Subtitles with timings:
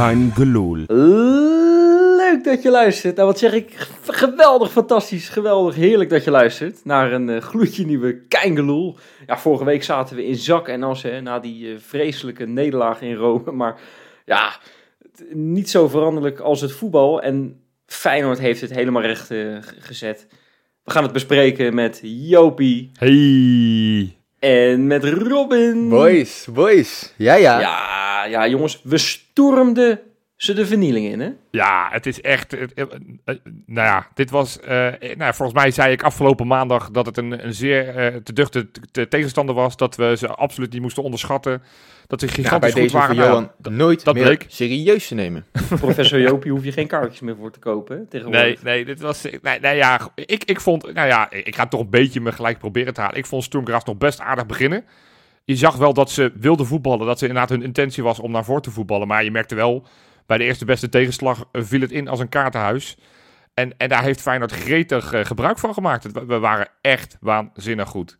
[0.00, 0.32] Kein.
[2.16, 3.16] Leuk dat je luistert.
[3.16, 3.88] Nou, wat zeg ik?
[4.06, 8.96] Geweldig, fantastisch, geweldig, heerlijk dat je luistert naar een uh, gloedje nieuwe Keingeloel.
[9.26, 13.00] Ja, vorige week zaten we in zak en as hè, na die uh, vreselijke nederlaag
[13.00, 13.52] in Rome.
[13.60, 13.80] Maar
[14.24, 14.56] ja,
[15.32, 17.22] niet zo veranderlijk als het voetbal.
[17.22, 20.26] En Feyenoord heeft het helemaal recht uh, gezet.
[20.84, 22.90] We gaan het bespreken met Jopie.
[22.98, 24.19] Hey.
[24.40, 25.88] En met Robin.
[25.88, 27.12] Boys, boys.
[27.16, 27.60] Ja, ja.
[27.60, 30.00] Ja, ja jongens, we stormden
[30.42, 31.30] ze de vernieling in, hè?
[31.50, 32.50] Ja, het is echt.
[32.50, 32.84] Het, uh,
[33.66, 34.58] nou ja, dit was.
[34.62, 34.68] Uh,
[35.16, 38.70] nou, volgens mij zei ik afgelopen maandag dat het een, een zeer uh, te duchte
[39.08, 39.76] tegenstander was.
[39.76, 41.62] Dat we ze absoluut niet moesten onderschatten.
[42.06, 43.16] Dat ze gigantisch ja, bij goed waren.
[43.16, 44.44] Voor Johan dat, nooit dat meer bleek.
[44.48, 45.46] serieus te nemen.
[45.80, 48.62] Professor Jopie hoef je geen kaartjes meer voor te kopen, hè, tegenwoordig.
[48.62, 49.22] Nee, nee, dit was.
[49.42, 50.92] Nee, nee ja, ik, ik vond.
[50.92, 53.16] Nou ja, ik ga toch een beetje me gelijk proberen te halen.
[53.16, 54.84] Ik vond Sturmgraaf nog best aardig beginnen.
[55.44, 57.06] Je zag wel dat ze wilden voetballen.
[57.06, 59.08] Dat ze inderdaad hun intentie was om naar voren te voetballen.
[59.08, 59.86] Maar je merkte wel
[60.30, 62.96] bij de eerste beste tegenslag viel het in als een kaartenhuis.
[63.54, 66.26] En, en daar heeft Feyenoord gretig uh, gebruik van gemaakt.
[66.26, 68.16] We waren echt waanzinnig goed.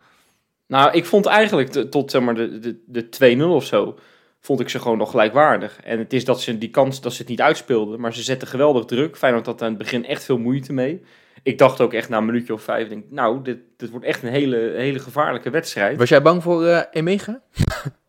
[0.66, 3.98] Nou, ik vond eigenlijk de, tot zeg maar, de, de, de 2-0 of zo,
[4.40, 5.80] vond ik ze gewoon nog gelijkwaardig.
[5.82, 8.48] En het is dat ze die kans, dat ze het niet uitspeelden, maar ze zetten
[8.48, 9.16] geweldig druk.
[9.16, 11.02] Feyenoord had aan het begin echt veel moeite mee.
[11.42, 14.22] Ik dacht ook echt na een minuutje of vijf, denk, nou, dit, dit wordt echt
[14.22, 15.98] een hele, hele gevaarlijke wedstrijd.
[15.98, 17.42] Was jij bang voor uh, Emega?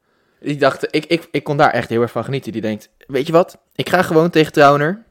[0.42, 2.52] Ik dacht, ik, ik, ik kon daar echt heel erg van genieten.
[2.52, 5.03] Die denkt, weet je wat, ik ga gewoon tegen Trauner.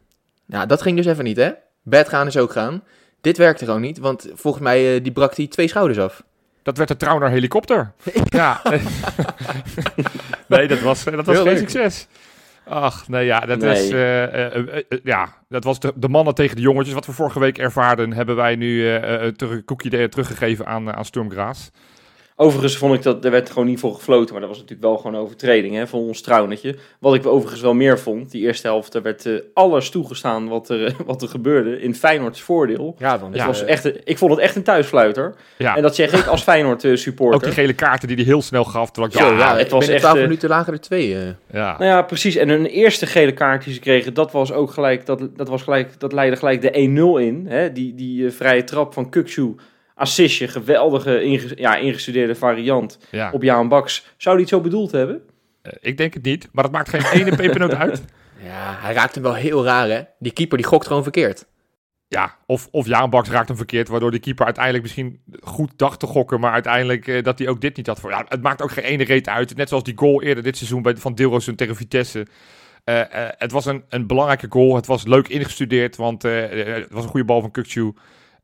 [0.47, 1.51] Nou, dat ging dus even niet, hè?
[1.83, 2.83] Bed gaan is ook gaan.
[3.21, 6.23] Dit werkte gewoon niet, want volgens mij uh, die brak hij twee schouders af.
[6.63, 7.93] Dat werd de Trauner helikopter.
[8.25, 8.63] ja.
[10.47, 11.59] nee, dat was, dat was Heel geen leuk.
[11.59, 12.07] succes.
[12.65, 13.69] Ach, nee, ja, dat, Nee.
[13.69, 16.95] Was, uh, uh, uh, ja, dat was de, de mannen tegen de jongetjes.
[16.95, 21.05] Wat we vorige week ervaarden, hebben wij nu uh, terug, een koekje teruggegeven aan, aan
[21.05, 21.71] Sturmgraas.
[22.43, 24.97] Overigens vond ik dat er werd gewoon niet voor gefloten, maar dat was natuurlijk wel
[24.97, 26.77] gewoon overtreding hè, van ons trouwnetje.
[26.99, 30.69] Wat ik overigens wel meer vond, die eerste helft, er werd uh, alles toegestaan wat
[30.69, 32.97] er, wat er gebeurde in Feyenoords voordeel.
[32.99, 35.35] Ja, want het was echt, een, ik vond het echt een thuisfluiter.
[35.59, 35.77] Ja.
[35.77, 37.37] En dat zeg ik als Feyenoord uh, supporter.
[37.37, 38.91] Ook die gele kaarten die hij heel snel gaf.
[38.93, 40.01] Ja, ik dacht, ja, het was echt...
[40.01, 41.09] 12 minuten lagen er twee.
[41.53, 41.77] Ja.
[41.79, 42.37] Nou ja, precies.
[42.37, 45.63] En hun eerste gele kaart die ze kregen, dat was ook gelijk, dat, dat, was
[45.63, 47.47] gelijk, dat leidde gelijk de 1-0 in.
[47.49, 47.73] Hè?
[47.73, 49.55] Die, die vrije trap van Kukcu
[50.01, 53.31] assistje, geweldige inge ja, ingestudeerde variant ja.
[53.33, 54.07] op Jaan Baks.
[54.17, 55.23] Zou hij het zo bedoeld hebben?
[55.63, 58.03] Uh, ik denk het niet, maar het maakt geen ene pepernoot uit.
[58.43, 60.03] Ja, hij raakt hem wel heel raar, hè?
[60.19, 61.47] Die keeper die gokt gewoon verkeerd.
[62.09, 66.01] Ja, of, of Jaan Baks raakt hem verkeerd, waardoor die keeper uiteindelijk misschien goed dacht
[66.01, 68.11] te gokken, maar uiteindelijk uh, dat hij ook dit niet had voor.
[68.11, 69.57] Ja, het maakt ook geen ene reet uit.
[69.57, 72.27] Net zoals die goal eerder dit seizoen bij, van Deelrozen tegen Vitesse.
[72.85, 74.75] Uh, uh, het was een, een belangrijke goal.
[74.75, 77.93] Het was leuk ingestudeerd, want uh, het was een goede bal van Kukcu.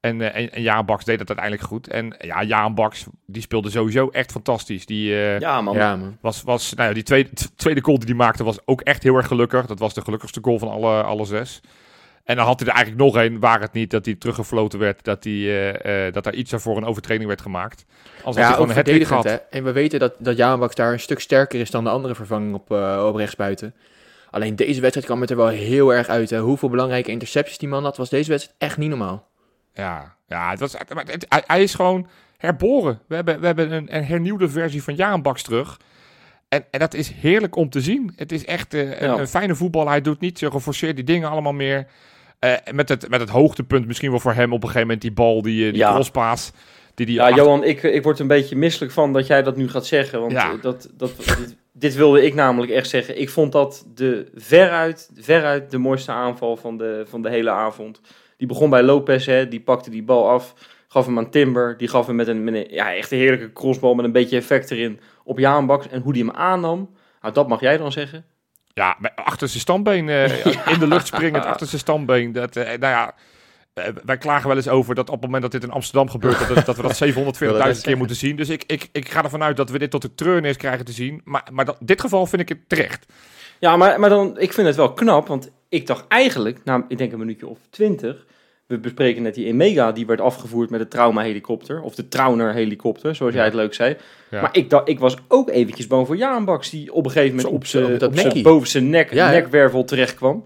[0.07, 1.89] En, uh, en, en Jaan Baks deed dat uiteindelijk goed.
[1.89, 4.87] En ja, Jaan Baks, die speelde sowieso echt fantastisch.
[4.87, 5.77] Die, uh, ja, man.
[5.77, 6.17] Ja, man.
[6.21, 9.17] Was, was, nou ja, die tweede, tweede goal die hij maakte was ook echt heel
[9.17, 9.67] erg gelukkig.
[9.67, 11.61] Dat was de gelukkigste goal van alle, alle zes.
[12.25, 15.05] En dan had hij er eigenlijk nog één, waar het niet dat hij teruggefloten werd.
[15.05, 17.85] Dat, hij, uh, uh, dat er iets daarvoor een overtreding werd gemaakt.
[18.25, 19.35] Als ja, verdedigend, hè.
[19.35, 22.15] En we weten dat, dat Jaan Baks daar een stuk sterker is dan de andere
[22.15, 23.75] vervanging op, uh, op rechtsbuiten.
[24.31, 26.31] Alleen deze wedstrijd kwam het er wel heel erg uit.
[26.31, 26.41] Hè.
[26.41, 29.27] Hoeveel belangrijke intercepties die man had, was deze wedstrijd echt niet normaal.
[29.77, 32.07] Ja, ja het was, het, het, hij, hij is gewoon
[32.37, 33.01] herboren.
[33.09, 35.79] We hebben, we hebben een, een hernieuwde versie van Baks terug.
[36.49, 38.13] En, en, dat is heerlijk om te zien.
[38.17, 39.19] Het is echt uh, een, ja.
[39.19, 39.89] een, fijne voetbal.
[39.89, 41.87] Hij doet niet zo geforceerd die dingen allemaal meer.
[42.41, 45.13] Uh, met, het, met het hoogtepunt misschien wel voor hem op een gegeven moment die
[45.13, 45.93] bal, die, die ja.
[45.93, 46.53] crosspaas.
[46.95, 47.45] Die, die ja, achter...
[47.45, 50.21] Johan, ik, ik word een beetje misselijk van dat jij dat nu gaat zeggen.
[50.21, 50.57] Want ja.
[50.61, 53.21] dat, dat, dit, dit, wilde ik namelijk echt zeggen.
[53.21, 58.01] Ik vond dat de veruit, veruit de mooiste aanval van de, van de hele avond.
[58.37, 60.55] Die begon bij Lopez, hè, die pakte die bal af,
[60.89, 61.77] gaf hem aan Timber.
[61.77, 64.37] Die gaf hem met een, met een ja, echt een heerlijke crossbal met een beetje
[64.37, 65.89] effect erin op Jaan Baks.
[65.89, 68.25] En hoe die hem aannam, nou, dat mag jij dan zeggen.
[68.75, 70.67] Ja, achter zijn stambeen, uh, ja.
[70.67, 72.33] in de lucht springend, achter zijn stambeen.
[72.33, 73.15] Dat, uh, nou ja,
[73.75, 76.49] uh, wij klagen wel eens over dat op het moment dat dit in Amsterdam gebeurt,
[76.49, 78.37] dat, dat we dat 740.000 keer moeten zien.
[78.37, 80.93] Dus ik, ik, ik ga ervan uit dat we dit tot de treurnis krijgen te
[80.93, 81.21] zien.
[81.25, 83.07] Maar, maar dat, dit geval vind ik het terecht.
[83.59, 86.99] Ja, maar, maar dan, ik vind het wel knap, want ik dacht eigenlijk, nou, ik
[86.99, 88.27] denk een minuutje of twintig,
[88.67, 93.35] we bespreken net die Emega, die werd afgevoerd met de trauma-helikopter, of de Trauner-helikopter, zoals
[93.35, 93.97] jij het leuk zei.
[94.31, 94.41] Ja.
[94.41, 97.37] Maar ik, dacht, ik was ook eventjes bang voor Jaan Baks, die op een gegeven
[97.37, 100.45] moment op zijn bovenste nek, ja, nekwervel terecht kwam.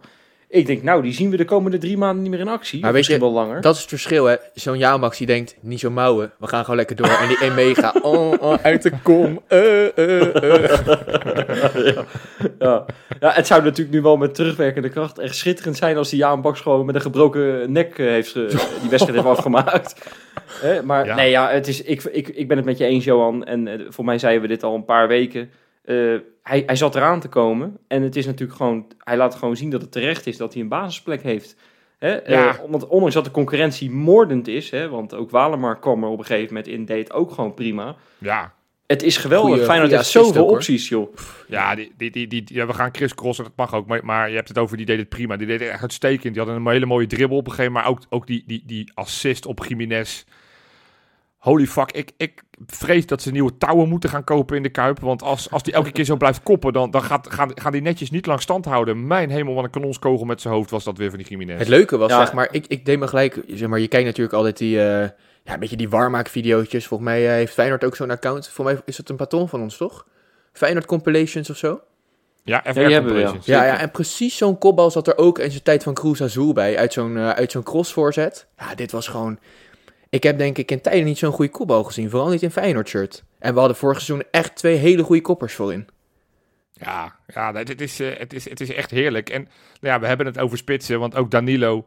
[0.52, 2.80] Ik denk, nou, die zien we de komende drie maanden niet meer in actie.
[2.80, 3.60] Maar weet je, wel langer.
[3.60, 4.36] Dat is het verschil, hè.
[4.54, 7.06] Zo'n Jaanbaks die denkt, niet zo mouwen, we gaan gewoon lekker door.
[7.06, 10.68] En die Emega, oh, oh, uit de kom, uh, uh, uh.
[11.94, 12.04] ja.
[12.58, 12.84] ja.
[13.20, 16.60] ja, het zou natuurlijk nu wel met terugwerkende kracht echt schitterend zijn als die Jaanbaks
[16.60, 20.10] gewoon met een gebroken nek heeft, die wedstrijd heeft afgemaakt.
[20.46, 20.82] Hè?
[20.82, 21.14] Maar ja.
[21.14, 23.44] nee, ja, het is, ik, ik, ik ben het met je eens, Johan.
[23.44, 25.50] En voor mij zeiden we dit al een paar weken.
[26.42, 27.76] Hij, hij zat eraan te komen.
[27.88, 30.62] En het is natuurlijk gewoon, hij laat gewoon zien dat het terecht is dat hij
[30.62, 31.56] een basisplek heeft.
[31.98, 32.10] Hè?
[32.12, 32.20] Ja.
[32.48, 36.18] Eh, want ondanks dat de concurrentie moordend is, hè, want ook Walemar kwam er op
[36.18, 37.96] een gegeven moment in, deed ook gewoon prima.
[38.18, 38.52] Ja,
[38.86, 39.50] Het is geweldig.
[39.50, 41.14] Goeie- Feyenoord heeft zoveel ook, opties, joh.
[41.48, 43.86] ja, die, die, die, die, ja, we gaan Chris crossen, dat mag ook.
[43.86, 45.36] Maar, maar je hebt het over, die deed het prima.
[45.36, 46.34] Die deed het echt uitstekend.
[46.34, 47.90] Die had een hele mooie dribbel op een gegeven moment.
[47.94, 50.24] Maar ook, ook die, die, die assist op Jiménez.
[51.40, 55.00] Holy fuck, ik, ik vrees dat ze nieuwe touwen moeten gaan kopen in de Kuip.
[55.00, 57.80] Want als, als die elke keer zo blijft koppen, dan, dan gaat, gaan, gaan die
[57.82, 59.06] netjes niet lang stand houden.
[59.06, 61.58] Mijn hemel, wat een kanonskogel met zijn hoofd was dat weer van die Jiménez.
[61.58, 62.18] Het leuke was, Ja.
[62.24, 65.08] zeg maar, ik, ik deed me gelijk, zeg maar, je kijkt natuurlijk altijd die, eh,
[65.44, 66.86] ja, een beetje die warmaak-videootjes.
[66.86, 68.48] Volgens mij eh, heeft Feyenoord ook zo'n account.
[68.48, 70.06] Volgens mij is het een patroon van ons, toch?
[70.52, 71.80] Feyenoord Compilations of zo?
[72.44, 73.46] Ja, FR Ja, compilations.
[73.46, 76.52] Ja, ja, en precies zo'n kopbal zat er ook in zijn tijd van Cruz Azul
[76.52, 78.46] bij, uit zo'n eh, uit zo'n crossvoorzet.
[78.58, 79.38] Ja, dit was gewoon...
[80.10, 82.88] Ik heb denk ik in tijden niet zo'n goede kopbal gezien, vooral niet in Feyenoord
[82.88, 83.24] shirt.
[83.38, 85.88] En we hadden vorig seizoen echt twee hele goede koppers voorin.
[86.72, 89.28] Ja, ja dit is, eh, het, is, het is echt heerlijk.
[89.30, 89.42] En
[89.80, 91.86] nou ja, we hebben het over spitsen, want ook Danilo,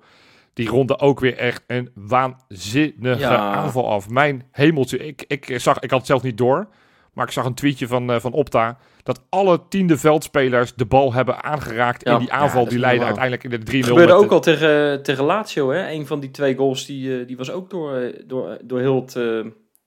[0.54, 3.54] die ronde ook weer echt een waanzinnige Ja.
[3.54, 4.10] aanval af.
[4.10, 6.68] Mijn hemeltje, ik, ik, zag, ik had het zelf niet door,
[7.14, 11.14] maar ik zag een tweetje van, eh, van Opta, dat alle tiende veldspelers de bal
[11.14, 12.14] hebben aangeraakt Ja.
[12.14, 13.20] in die aanval Ja, dat die leidde normaal.
[13.20, 13.96] uiteindelijk in de 3-0.
[13.96, 15.92] Het gebeurde ook de- al tegen, tegen Lazio, hè.
[15.92, 18.96] Een van die twee goals, die, eh, die was ook door, eh, door, door heel
[19.02, 19.40] het, eh,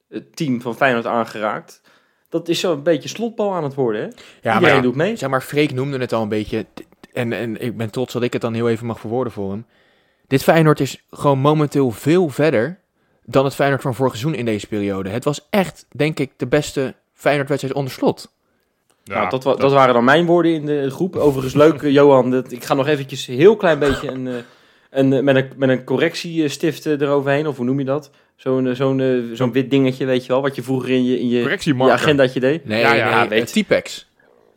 [0.08, 1.82] het team van Feyenoord aangeraakt.
[2.28, 4.08] Dat is zo'n beetje slotbal aan het worden, hè.
[4.42, 5.16] Ja, Iedereen ja, doet mee.
[5.16, 6.66] zeg maar, Freek noemde het al een beetje.
[7.12, 9.66] En, en ik ben trots dat ik het dan heel even mag verwoorden voor hem.
[10.26, 12.78] Dit Feyenoord is gewoon momenteel veel verder
[13.24, 15.08] dan het Feyenoord van vorig seizoen in deze periode.
[15.08, 18.34] Het was echt, denk ik, de beste Feyenoord-wedstrijd onder slot.
[19.04, 21.16] Ja, nou, dat, wa- dat waren dan mijn woorden in de groep.
[21.16, 22.30] Overigens leuk, eh, Johan.
[22.30, 24.34] Dat, ik ga nog eventjes een heel klein beetje een, eh,
[24.90, 27.46] een, eh, met, een, met een correctiestift eroverheen.
[27.46, 28.10] Of hoe noem je dat?
[28.36, 30.42] Zo'n zo'n zo'n wit dingetje, weet je wel.
[30.42, 31.42] Wat je vroeger in je, in je,
[31.92, 32.64] agendaatje deed.
[32.64, 34.06] Nee, Ja, ja, ja, nee, weet- T-Pex.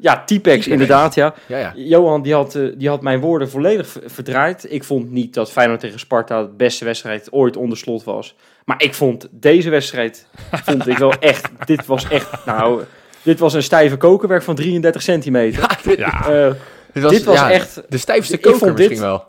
[0.02, 1.34] Ja, T-Pex, inderdaad, ja.
[1.48, 1.74] Ja, ja.
[1.76, 4.66] Johan die had, eh, die had mijn woorden volledig verdraaid.
[4.72, 8.36] Ik vond niet dat Feyenoord tegen Sparta de beste wedstrijd ooit onder slot was.
[8.66, 12.84] Maar ik vond deze wedstrijd, vond ik wel echt, dit was echt, nou,
[13.22, 15.62] dit was een stijve kokerwerk van 33 centimeter.
[15.62, 16.52] Ja, dit, Ja, Eh,
[16.94, 19.24] dit was, dit was ja, echt, de stijfste koker vond dit- misschien wel.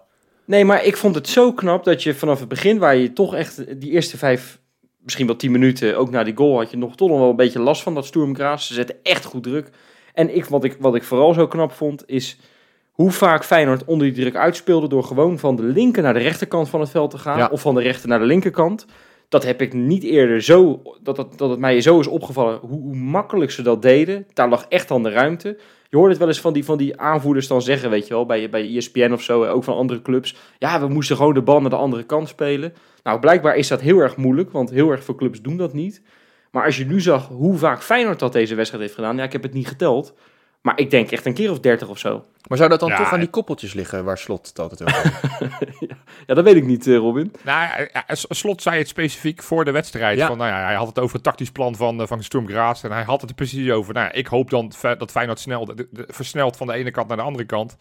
[0.44, 3.34] nee, maar ik vond het zo knap dat je vanaf het begin, waar je toch
[3.34, 4.58] echt die eerste vijf,
[5.02, 7.36] misschien wel tien minuten, ook na die goal had je nog toch nog wel een
[7.36, 8.66] beetje last van dat Sturmgraas.
[8.66, 9.68] Ze zetten echt goed druk.
[10.14, 12.38] En ik, wat, ik, wat ik vooral zo knap vond, is
[12.90, 16.68] hoe vaak Feyenoord onder die druk uitspeelde door gewoon van de linker naar de rechterkant
[16.68, 17.38] van het veld te gaan.
[17.38, 17.48] Ja.
[17.52, 18.86] Of van de rechter naar de linkerkant.
[19.28, 22.80] Dat heb ik niet eerder zo, dat het, dat het mij zo is opgevallen, hoe,
[22.80, 24.26] hoe makkelijk ze dat deden.
[24.32, 25.58] Daar lag echt aan de ruimte.
[25.88, 28.26] Je hoort het wel eens van die, van die aanvoerders dan zeggen, weet je wel,
[28.26, 30.36] bij, bij ESPN of zo, ook van andere clubs.
[30.58, 32.72] Ja, we moesten gewoon de bal naar de andere kant spelen.
[33.02, 36.02] Nou, blijkbaar is dat heel erg moeilijk, want heel erg veel clubs doen dat niet.
[36.50, 39.32] Maar als je nu zag hoe vaak Feyenoord dat deze wedstrijd heeft gedaan, ja, ik
[39.32, 40.14] heb het niet geteld.
[40.60, 42.24] Maar ik denk echt een keer of dertig of zo.
[42.48, 45.18] Maar zou dat dan Ja, toch aan die koppeltjes liggen waar Slot het altijd over?
[46.26, 47.32] Ja, dat weet ik niet, eh, Robin.
[47.44, 50.18] Nou, ja, ja, S- Slot zei het specifiek voor de wedstrijd.
[50.18, 50.26] Ja.
[50.26, 52.84] Van, nou ja, hij had het over het tactisch plan van, eh, van Sturm Graz.
[52.84, 53.94] En hij had het er precies over.
[53.94, 57.08] Nou, ja, ik hoop dan dat Feyenoord snel, de- de- versnelt van de ene kant
[57.08, 57.76] naar de andere kant.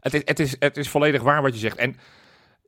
[0.00, 1.76] Het is, het, is, het is volledig waar wat je zegt.
[1.76, 1.96] En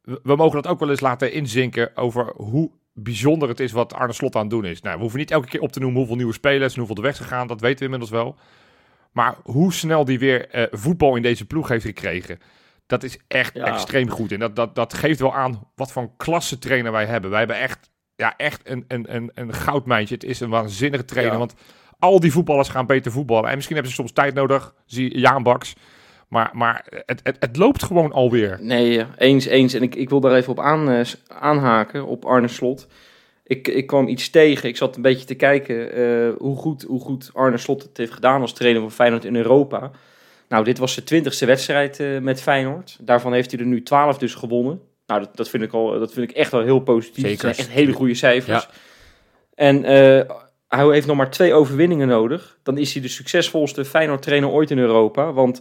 [0.03, 2.71] we, we mogen dat ook wel eens laten inzinken over hoe
[3.03, 4.81] bijzonder het is wat Arne Slot aan het doen is.
[4.81, 7.03] Nou, we hoeven niet elke keer op te noemen hoeveel nieuwe spelers en hoeveel er
[7.03, 7.47] weg zijn gegaan.
[7.47, 8.37] Dat weten we inmiddels wel.
[9.13, 12.39] Maar hoe snel die weer eh, voetbal in deze ploeg heeft gekregen.
[12.87, 13.65] Dat is echt Ja.
[13.65, 14.33] extreem goed.
[14.33, 17.31] En dat, dat, dat geeft wel aan wat voor klasse trainer wij hebben.
[17.31, 20.15] Wij hebben echt, ja, echt een, een, een, een goudmijntje.
[20.15, 21.33] Het is een waanzinnige trainer.
[21.33, 21.39] Ja.
[21.39, 21.55] Want
[21.99, 23.49] al die voetballers gaan beter voetballen.
[23.49, 24.75] En misschien hebben ze soms tijd nodig.
[24.87, 25.75] Zie Jaan Baks.
[26.31, 28.59] Maar, maar het, het, het loopt gewoon alweer.
[28.61, 29.75] Nee, eh, eens, eens.
[29.75, 32.87] En ik, ik wil daar even op aan, eh, aanhaken, op Arne Slot.
[33.45, 34.69] Ik, ik kwam iets tegen.
[34.69, 38.13] Ik zat een beetje te kijken eh, hoe, goed, hoe goed Arne Slot het heeft
[38.13, 39.91] gedaan als trainer van Feyenoord in Europa.
[40.49, 42.99] Nou, dit was zijn twintigste wedstrijd met Feyenoord.
[43.01, 44.81] Daarvan heeft hij er nu twaalf dus gewonnen.
[45.07, 47.25] Nou, dat, dat, vind ik al, dat vind ik echt wel heel positief.
[47.25, 47.47] Zeker.
[47.47, 48.63] Dat zijn echt hele goede cijfers.
[48.63, 48.71] Ja.
[49.55, 49.83] En
[50.69, 52.59] hij heeft nog maar twee overwinningen nodig.
[52.63, 55.33] Dan is hij de succesvolste Feyenoord-trainer ooit in Europa.
[55.33, 55.61] Want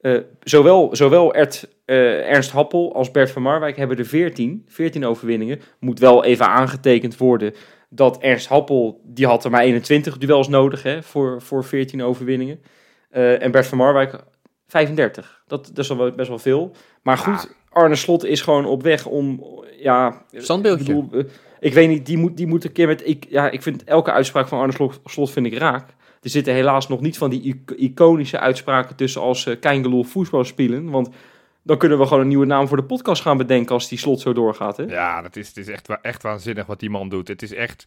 [0.00, 4.64] eh, zowel, zowel Ert, eh, Ernst Happel als Bert van Marwijk hebben er 14.
[4.68, 5.60] 14 overwinningen.
[5.78, 7.54] Moet wel even aangetekend worden
[7.88, 12.60] dat Ernst Happel, die had er maar 21 duels nodig hè, voor, voor 14 overwinningen.
[13.10, 14.24] Eh, en Bert van Marwijk
[14.66, 15.42] 35.
[15.46, 16.72] Dat, dat is al wel- best wel veel.
[17.02, 19.44] Maar goed, Arne Slot is gewoon op weg om,
[19.78, 20.24] ja...
[20.32, 20.94] Standbeeldje.
[20.94, 21.30] Ik, bedoel,
[21.60, 23.06] ik weet niet, die moet, die moet een keer met...
[23.08, 25.94] Ik, ja, ik vind elke uitspraak van Arne Slot, Slot vind ik raak.
[26.22, 30.44] Er zitten helaas nog niet van die ic- iconische uitspraken tussen als uh, Keingeloel voetbal
[30.44, 30.90] spelen.
[30.90, 31.08] Want
[31.62, 34.20] dan kunnen we gewoon een nieuwe naam voor de podcast gaan bedenken als die Slot
[34.20, 34.76] zo doorgaat.
[34.76, 34.82] Hè?
[34.82, 37.28] Ja, dat is, het is echt, echt waanzinnig wat die man doet.
[37.28, 37.86] Het is echt...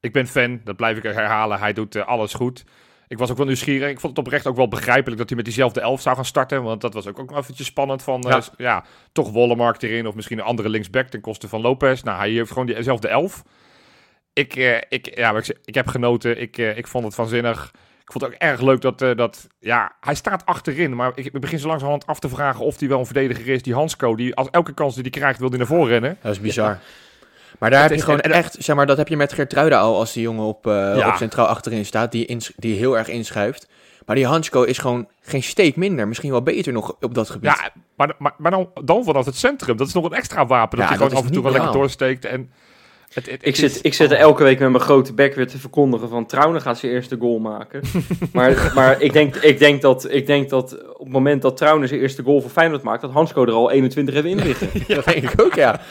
[0.00, 1.58] Ik ben fan, dat blijf ik herhalen.
[1.58, 2.64] Hij doet eh, alles goed.
[3.08, 3.90] Ik was ook wel nieuwsgierig.
[3.90, 6.62] Ik vond het oprecht ook wel begrijpelijk dat hij met diezelfde elf zou gaan starten.
[6.62, 10.38] Want dat was ook, ook eventjes spannend van, ja, ja toch Wollemark erin of misschien
[10.38, 12.02] een andere linksback ten koste van Lopez.
[12.02, 13.42] Nou, hij heeft gewoon diezelfde elf.
[14.38, 14.54] Ik,
[14.88, 16.40] ik, ja, ik, ik heb genoten.
[16.40, 17.70] Ik, ik vond het vanzinnig.
[18.02, 20.96] Ik vond het ook erg leuk dat, uh, dat ja, hij staat achterin.
[20.96, 23.62] Maar ik, begin zo langzamerhand af te vragen of hij wel een verdediger is.
[23.62, 26.18] Die Hansco, die als elke kans die hij krijgt, wil hij naar voren rennen.
[26.22, 26.78] Dat is bizar.
[27.58, 30.12] Maar daar heb je gewoon echt, zeg maar, dat heb je met Gertruida al als
[30.12, 31.08] die jongen op, uh, ja.
[31.08, 33.68] op centraal achterin staat, die, ins, die heel erg inschuift.
[34.06, 36.08] Maar die Hansko is gewoon geen steek minder.
[36.08, 37.50] Misschien wel beter nog op dat gebied.
[37.50, 39.76] Ja, maar, maar, maar dan, dan vanaf het centrum.
[39.76, 40.78] Dat is nog een extra wapen.
[40.78, 42.24] Dat ja, je gewoon af en toe wel lekker doorsteekt.
[42.24, 42.50] En
[43.40, 46.26] ik, zit, ik zit er elke week met mijn grote bek weer te verkondigen van
[46.26, 47.82] Trouwen gaat zijn eerste goal maken.
[48.32, 51.88] maar maar ik, denk, ik, denk dat, ik denk dat op het moment dat Trouwen
[51.88, 54.68] zijn eerste goal voor Feyenoord maakt, dat Hansco er al 21 heeft in liggen.
[54.86, 55.80] ja, dat denk ik ook, ja.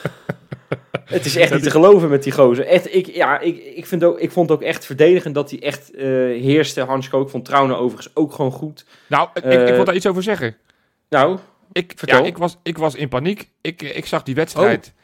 [1.06, 2.66] Het is echt niet te geloven met die gozer.
[2.66, 5.96] Echt, ik, ja, ik, ik, vind ook, ik vond ook echt verdedigend dat hij echt
[5.96, 6.02] uh,
[6.42, 6.82] heerste.
[6.82, 8.86] Hansco, ik vond Trouwen overigens ook gewoon goed.
[9.08, 10.58] Nou, ik, ik, wil daar iets over zeggen.
[11.10, 11.38] Nou,
[11.72, 12.20] ik, vertel.
[12.20, 13.50] Ja, ik, was, ik was in paniek.
[13.62, 14.94] Ik, ik zag die wedstrijd.
[14.94, 14.97] Oh.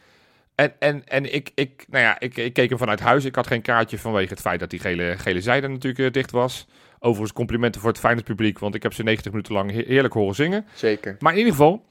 [0.54, 3.24] En, en, en ik, ik, nou ja, ik, ik keek hem vanuit huis.
[3.24, 6.30] Ik had geen kaartje vanwege het feit dat die gele, gele zijde natuurlijk uh, dicht
[6.30, 6.66] was.
[6.98, 10.34] Overigens complimenten voor het Feyenoord publiek, want ik heb ze 90 minuten lang heerlijk horen
[10.34, 10.66] zingen.
[10.74, 11.16] Zeker.
[11.18, 11.84] Maar in ieder geval,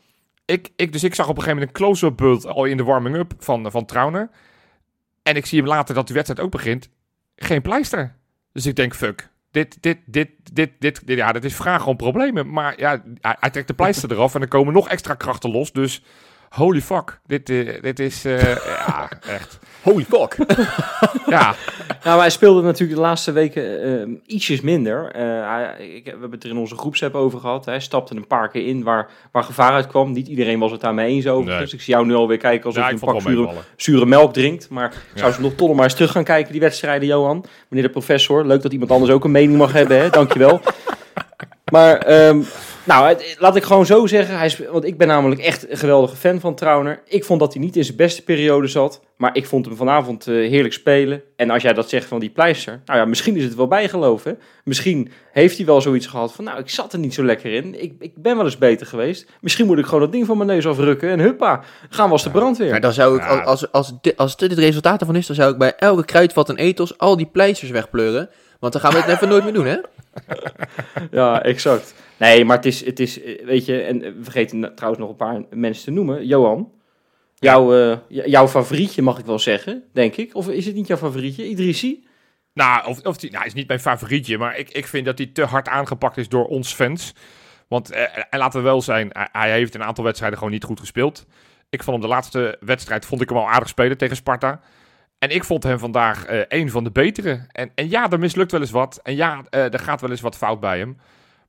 [0.46, 2.84] ik, ik, dus ik zag op een gegeven moment een close-up beeld al in de
[2.84, 4.29] warming-up van, van Trauner.
[5.24, 6.89] En ik zie hem later dat de wedstrijd ook begint.
[7.36, 8.15] Geen pleister.
[8.51, 9.32] Dus ik denk, fuck.
[9.51, 12.50] Dit, dit, dit, dit, dit, dit ja, dit is vragen om problemen.
[12.50, 15.72] Maar ja, hij, hij trekt de pleister eraf en er komen nog extra krachten los.
[15.72, 16.03] Dus
[16.53, 18.55] holy fuck, dit, uh, dit is, uh,
[18.88, 19.60] ja, echt.
[19.81, 20.38] Holy fuck.
[21.25, 21.55] ja.
[22.03, 25.10] Nou, hij speelde natuurlijk de laatste weken uh, ietsjes minder.
[25.13, 27.65] Hij, ik, we hebben het er in onze groepsapp over gehad.
[27.65, 30.12] Hij stapte een paar keer in waar, waar gevaar uitkwam.
[30.12, 31.51] Niet iedereen was het daarmee eens over.
[31.51, 31.60] Nee.
[31.60, 34.33] Dus ik zie jou nu alweer kijken alsof ja, je een pak zure, zure, melk
[34.33, 34.69] drinkt.
[34.69, 35.19] Maar ja.
[35.19, 37.45] zou ze nog toch nog maar eens terug gaan kijken, die wedstrijden, Johan?
[37.67, 40.10] Meneer de professor, leuk dat iemand anders ook een mening mag hebben, hè?
[40.10, 40.62] Dankjewel.
[41.74, 42.27] maar...
[42.27, 42.45] Um,
[42.84, 44.38] nou, laat ik gewoon zo zeggen.
[44.38, 47.02] Hij is, want ik ben namelijk echt een geweldige fan van Trauner.
[47.06, 49.02] Ik vond dat hij niet in zijn beste periode zat.
[49.18, 51.22] Maar ik vond hem vanavond uh, heerlijk spelen.
[51.36, 52.82] En als jij dat zegt van die pleister.
[52.86, 54.24] Nou ja, misschien is het wel bijgeloof.
[54.24, 54.32] Hè?
[54.63, 56.44] Misschien heeft hij wel zoiets gehad van.
[56.46, 57.82] Nou, ik zat er niet zo lekker in.
[57.82, 59.30] Ik, ik ben wel eens beter geweest.
[59.42, 61.10] Misschien moet ik gewoon dat ding van mijn neus afrukken.
[61.10, 62.74] En huppa, gaan we als de brandweer.
[62.74, 65.28] Ja, dan zou ik, als, als, als, dit, als dit het resultaat ervan is.
[65.28, 68.30] Dan zou ik bij elke kruidvat en ethos al die pleisters wegpleuren.
[68.60, 69.78] Want dan gaan we het even nooit meer doen, hè?
[71.20, 71.94] ja, exact.
[72.17, 75.15] Nee, maar het is, het is, eh, weet je, en we vergeten trouwens nog een
[75.15, 76.25] paar mensen te noemen.
[76.25, 76.72] Johan,
[77.36, 80.36] jouw, uh, jouw favorietje mag ik wel zeggen, denk ik.
[80.36, 82.08] Of is het niet jouw favorietje, Idrissi?
[82.53, 85.27] Nou, of, of die, nou, is niet mijn favorietje, maar ik, ik vind dat hij
[85.27, 87.13] te hard aangepakt is door ons fans.
[87.67, 90.79] Want, eh, en laten we wel zijn, hij heeft een aantal wedstrijden gewoon niet goed
[90.79, 91.25] gespeeld.
[91.70, 94.62] Ik vond hem de laatste wedstrijd, vond ik hem al aardig spelen tegen Sparta.
[95.20, 97.46] En ik vond hem vandaag een van de betere.
[97.51, 99.00] En, en ja, er mislukt wel eens wat.
[99.03, 100.98] En ja, uh, er gaat wel eens wat fout bij hem.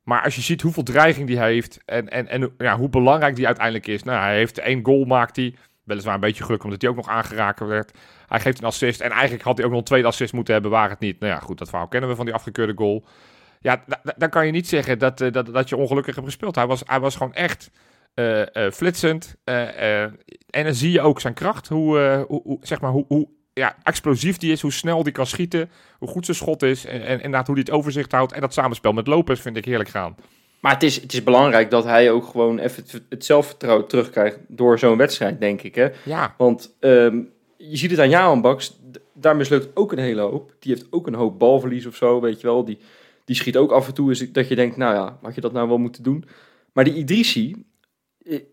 [0.04, 3.46] Maar als je ziet hoeveel dreiging die heeft en, en, en ja, hoe belangrijk die
[3.46, 4.02] uiteindelijk is.
[4.02, 5.54] Nou, hij heeft één goal maakt hij.
[5.84, 7.99] Weliswaar een beetje geluk omdat hij ook nog aangeraakt werd.
[8.26, 10.70] Hij geeft een assist en eigenlijk had hij ook nog een tweede assist moeten hebben,
[10.70, 11.20] waar het niet.
[11.20, 13.04] Nou ja, goed, dat verhaal kennen we van die afgekeurde goal.
[13.61, 13.84] Ja,
[14.16, 16.54] dan kan je niet zeggen dat, uh, dat, dat je ongelukkig hebt gespeeld.
[16.54, 17.70] Hij was, hij was gewoon echt
[18.14, 19.37] uh, uh, flitsend.
[19.44, 20.18] en
[20.50, 21.68] dan zie je ook zijn kracht.
[21.68, 25.26] Hoe, hoe, hoe, zeg maar, hoe, hoe ja, explosief die is, hoe snel die kan
[25.26, 28.32] schieten, hoe goed zijn schot is en, en inderdaad hoe hij het overzicht houdt.
[28.32, 30.16] En dat samenspel met Lopez vind ik heerlijk gaan.
[30.61, 34.78] Maar het is, het is belangrijk dat hij ook gewoon even het, zelfvertrouwen terugkrijgt door
[34.78, 35.75] zo'n wedstrijd, denk ik.
[35.75, 35.88] Hè?
[36.04, 36.34] Ja.
[36.38, 38.76] Want um, je ziet het aan Jaan Baks,
[39.12, 40.52] daar mislukt ook een hele hoop.
[40.58, 42.64] Die heeft ook een hoop balverlies of zo, weet je wel.
[42.64, 42.78] Die,
[43.25, 45.52] die schiet ook af en toe is dat je denkt, nou ja, had je dat
[45.52, 46.25] nou wel moeten doen?
[46.73, 47.64] Maar die Idrissi,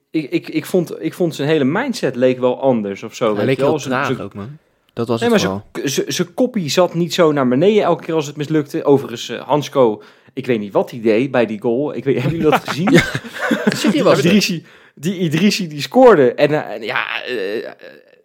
[0.10, 3.26] ik, ik, ik, vond, ik vond zijn hele mindset leek wel anders of zo.
[3.26, 3.78] Hij weet leek je wel.
[3.78, 4.58] traag ook, man.
[4.94, 5.62] Dat was nee, het maar
[6.08, 8.84] zijn koppie zat niet zo naar beneden elke keer als het mislukte.
[8.84, 11.96] Overigens, uh, Hansco, ik weet niet wat hij deed bij die goal.
[11.96, 12.92] Ik weet, hebben jullie dat gezien?
[12.92, 13.04] ja.
[13.92, 16.34] die, was Idrissi, die Idrissi die scoorde.
[16.34, 17.70] En uh, ja, uh,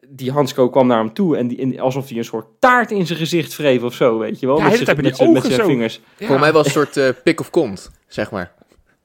[0.08, 3.06] die Hansco kwam naar hem toe en, die, en alsof hij een soort taart in
[3.06, 4.58] zijn gezicht wreef of zo, weet je wel.
[4.58, 6.00] Ja, met, met, met, met zijn vingers.
[6.16, 6.26] Ja.
[6.26, 8.52] Voor mij was het een soort pik of kont, zeg maar.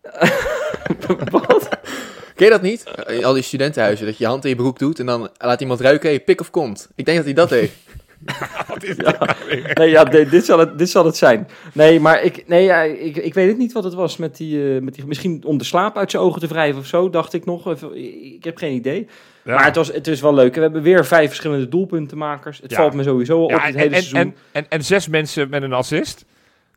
[1.31, 1.69] wat?
[2.41, 2.83] Ken je dat niet?
[3.07, 5.62] In al die studentenhuizen, dat je je hand in je broek doet en dan laat
[5.62, 6.89] iemand ruiken, hey, pik of kont.
[6.95, 7.74] Ik denk dat hij dat heeft.
[8.67, 9.36] Wat is ja.
[9.74, 11.48] Nee, ja, dit, zal het, dit zal het zijn.
[11.74, 14.55] Nee, maar ik, nee, ja, ik, ik weet het niet wat het was met die,
[14.55, 15.05] uh, met die...
[15.05, 17.83] Misschien om de slaap uit zijn ogen te wrijven of zo, dacht ik nog.
[17.93, 19.07] Ik heb geen idee.
[19.43, 19.55] Ja.
[19.55, 20.55] Maar het, was, het is wel leuk.
[20.55, 22.60] We hebben weer vijf verschillende doelpuntenmakers.
[22.62, 22.77] Het ja.
[22.77, 24.19] valt me sowieso op het hele en, seizoen.
[24.19, 26.25] En, en, en, zes mensen met een assist.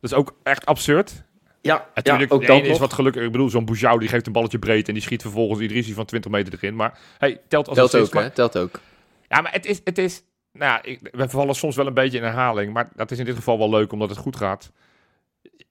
[0.01, 1.25] Dat is ook echt absurd.
[1.67, 2.31] Ja, natuurlijk.
[2.31, 3.23] Ja, ook dat is wat gelukkig.
[3.23, 6.05] Ik bedoel, zo'n Boujou die geeft een balletje breed en die schiet vervolgens Idrissi van
[6.05, 6.77] 20 meter erin.
[6.77, 8.31] Maar hey, telt als telt ook, maar, hè?
[8.31, 8.81] Telt ook.
[9.29, 12.25] Ja, maar het is, het is nou, ik, we vallen soms wel een beetje in
[12.25, 14.71] herhaling, maar dat is in dit geval wel leuk omdat het goed gaat.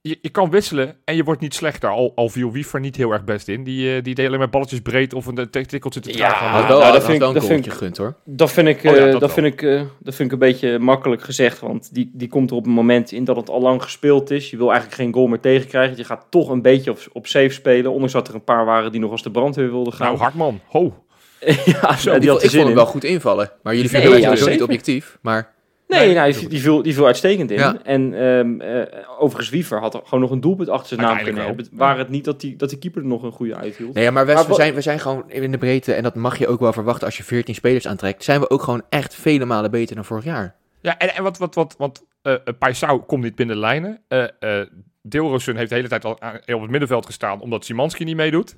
[0.02, 1.90] Je, je kan wisselen en je wordt niet slechter.
[1.90, 3.63] Al, al viel Wiever niet heel erg best in.
[3.63, 6.68] Die, eh, die deed alleen maar balletjes breed of een eh, tikkeltje te Ja, traag.
[6.68, 8.16] Nou, dat vind ik- wel een dat vind gegund hoor.
[8.25, 10.80] Dat vind ik, Oh ja, eh, dat vind ik, eh, dat vind ik een beetje
[10.80, 11.60] makkelijk gezegd.
[11.60, 14.50] Want die, die komt er op een moment in dat het al lang gespeeld is.
[14.50, 15.98] Je wil eigenlijk geen goal meer tegenkrijgen.
[15.98, 17.92] Je gaat toch een beetje op, op safe spelen.
[17.92, 20.08] Ondanks dat er een paar waren die nog als de brandweer wilden gaan.
[20.08, 21.04] Nou, Hartman, ho.
[21.66, 23.52] ja, Zo, die ik, had ik zin vond hem wel goed invallen.
[23.63, 25.18] Maar jullie Nee, vinden mij ja, niet objectief.
[25.22, 25.54] Maar
[25.88, 27.58] Nee, Nee, nou, die, viel, die viel uitstekend in.
[27.58, 27.78] Ja.
[27.84, 31.68] En ehm, eh, overigens, Wiever had gewoon nog een doelpunt achter zijn naam kunnen hebben.
[31.72, 33.94] Waar het niet dat die, dat die keeper er nog een goede uithield.
[33.94, 36.38] Nee, maar Wes, Maar we, zijn, we zijn gewoon in de breedte, en dat mag
[36.38, 39.46] je ook wel verwachten als je 14 spelers aantrekt, zijn we ook gewoon echt vele
[39.46, 40.56] malen beter dan vorig jaar.
[40.82, 44.02] Ja, en, en wat, wat, wat, want eh eh, Paisao komt niet binnen de lijnen.
[44.08, 44.68] Eh eh
[45.02, 48.58] Deelrosun heeft de hele tijd al aan- op het middenveld gestaan, omdat Simanski niet meedoet.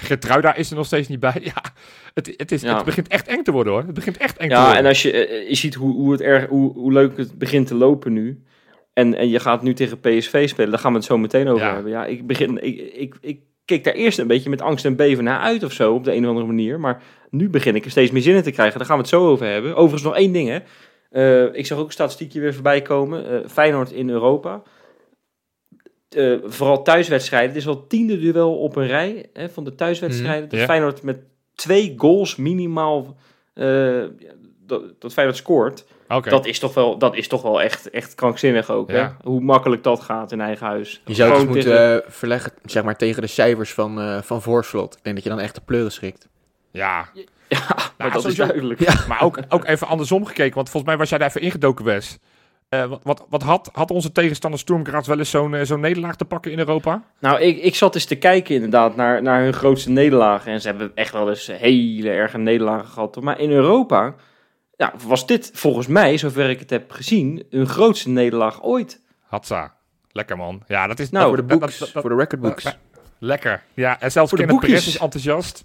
[0.00, 1.40] Gertruida is er nog steeds niet bij.
[1.54, 1.62] Ja,
[2.14, 2.74] het, het, is, Ja.
[2.76, 3.82] het begint echt eng te worden hoor.
[3.82, 4.78] Het begint echt eng te Ja, worden.
[4.78, 7.66] en als je, eh, je ziet hoe, hoe, het erg, hoe, hoe leuk het begint
[7.66, 8.42] te lopen nu.
[8.92, 11.66] En, en je gaat nu tegen PSV spelen, daar gaan we het zo meteen over
[11.66, 11.74] Ja.
[11.74, 11.92] hebben.
[11.92, 15.24] Ja, ik, begin, ik, ik, ik keek daar eerst een beetje met angst en beven
[15.24, 16.80] naar uit of zo, op de een of andere manier.
[16.80, 18.78] Maar nu begin ik er steeds meer zin in te krijgen.
[18.78, 19.72] Daar gaan we het zo over hebben.
[19.74, 20.58] Overigens nog één ding, hè.
[21.10, 23.30] Eh, ik zag ook een statistiekje weer voorbij komen.
[23.30, 24.62] Eh, Feyenoord in Europa.
[26.10, 27.48] Eh, vooral thuiswedstrijden.
[27.48, 30.48] Het is al tiende duel op een rij hè, van de thuiswedstrijden.
[30.48, 30.64] Dat ja.
[30.64, 31.18] Feyenoord met
[31.54, 33.16] twee goals minimaal
[33.54, 34.02] eh,
[34.66, 35.84] dat, dat Feyenoord scoort.
[36.22, 38.90] Dat is toch wel, dat is toch wel echt, echt krankzinnig ook.
[38.90, 39.06] Hè?
[39.22, 41.02] Hoe makkelijk dat gaat in eigen huis.
[41.04, 44.22] Je zou het dus tegen- moeten eh, verleggen zeg maar, tegen de cijfers van, eh
[44.22, 44.96] van Voorslot.
[44.96, 46.28] Ik denk dat je dan echt de pleuren schrikt.
[46.70, 47.08] Ja,
[47.48, 47.58] Ja,
[47.98, 49.06] maar dat is duidelijk.
[49.08, 52.18] maar ook, ook even andersom gekeken, want volgens mij was jij daar even ingedoken, Wes.
[52.70, 55.80] Eh, wat wat, wat had, had onze tegenstander Sturm Graz wel eens zo'n eh, zo'n
[55.80, 57.02] nederlaag te pakken in Europa?
[57.18, 60.52] Nou, ik, ik zat eens te kijken inderdaad naar, naar hun grootste nederlagen.
[60.52, 63.20] En ze hebben echt wel eens hele erge nederlagen gehad.
[63.20, 64.14] Maar in Europa
[64.76, 69.00] ja, was dit volgens mij, zover ik het heb gezien, hun grootste nederlaag ooit.
[69.26, 69.74] Hatsa.
[70.12, 70.62] Lekker man.
[70.66, 72.76] Ja, dat is Nou, voor de dat- boeks, dat- dat- voor de recordbooks.
[73.18, 73.62] lekker.
[73.74, 75.64] Ja, en zelfs Voor de Kenneth Perez is enthousiast.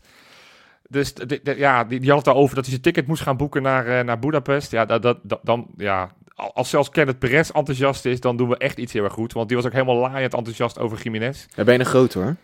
[0.90, 1.14] Dus
[1.44, 4.06] ja, die, die had het over dat hij zijn ticket moest gaan boeken naar, eh,
[4.06, 4.72] naar Budapest.
[4.72, 8.58] Ja, dat, dat, dat- dan, ja, als zelfs Kenneth Perez enthousiast is, dan doen we
[8.58, 9.34] echt iets heel erg goed.
[9.34, 11.46] Want die was ook helemaal laaiend enthousiast over Jiménez.
[11.56, 12.36] Daar ben je een groot hoor.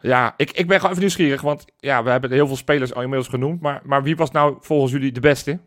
[0.00, 3.02] Ja, ik, ik ben gewoon even nieuwsgierig, want ja, we hebben heel veel spelers al
[3.02, 3.60] inmiddels genoemd.
[3.60, 5.58] Maar, maar wie was nou volgens jullie de beste?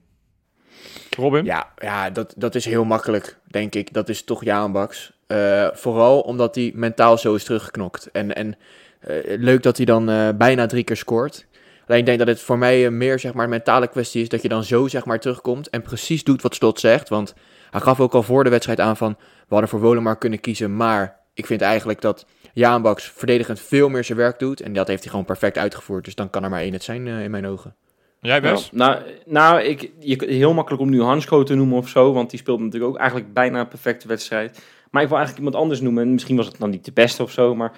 [1.17, 1.45] Robin?
[1.45, 3.93] Ja, ja dat, dat is heel makkelijk, denk ik.
[3.93, 5.11] Dat is toch Jaan Baks.
[5.27, 8.11] Eh, vooral omdat hij mentaal zo is teruggeknokt.
[8.11, 8.55] En, en
[8.99, 11.45] eh, leuk dat hij dan eh, bijna drie keer scoort.
[11.87, 14.41] Alleen ik denk dat het voor mij meer zeg maar, een mentale kwestie is dat
[14.41, 17.09] je dan zo zeg maar, terugkomt en precies doet wat Slot zegt.
[17.09, 17.33] Want
[17.71, 20.75] hij gaf ook al voor de wedstrijd aan van we hadden voor Wollemar kunnen kiezen.
[20.75, 24.61] Maar ik vind eigenlijk dat Jaan Baks verdedigend veel meer zijn werk doet.
[24.61, 26.05] En dat heeft hij gewoon perfect uitgevoerd.
[26.05, 27.75] Dus dan kan er maar één het zijn eh, in mijn ogen.
[28.21, 28.69] Jij Wes?
[28.71, 32.29] Ja, nou, nou ik, je, heel makkelijk om nu Hansko te noemen of zo, want
[32.29, 34.61] die speelde natuurlijk ook eigenlijk bijna een perfecte wedstrijd.
[34.91, 37.23] Maar ik wil eigenlijk iemand anders noemen, en misschien was het dan niet de beste
[37.23, 37.71] of zo, maar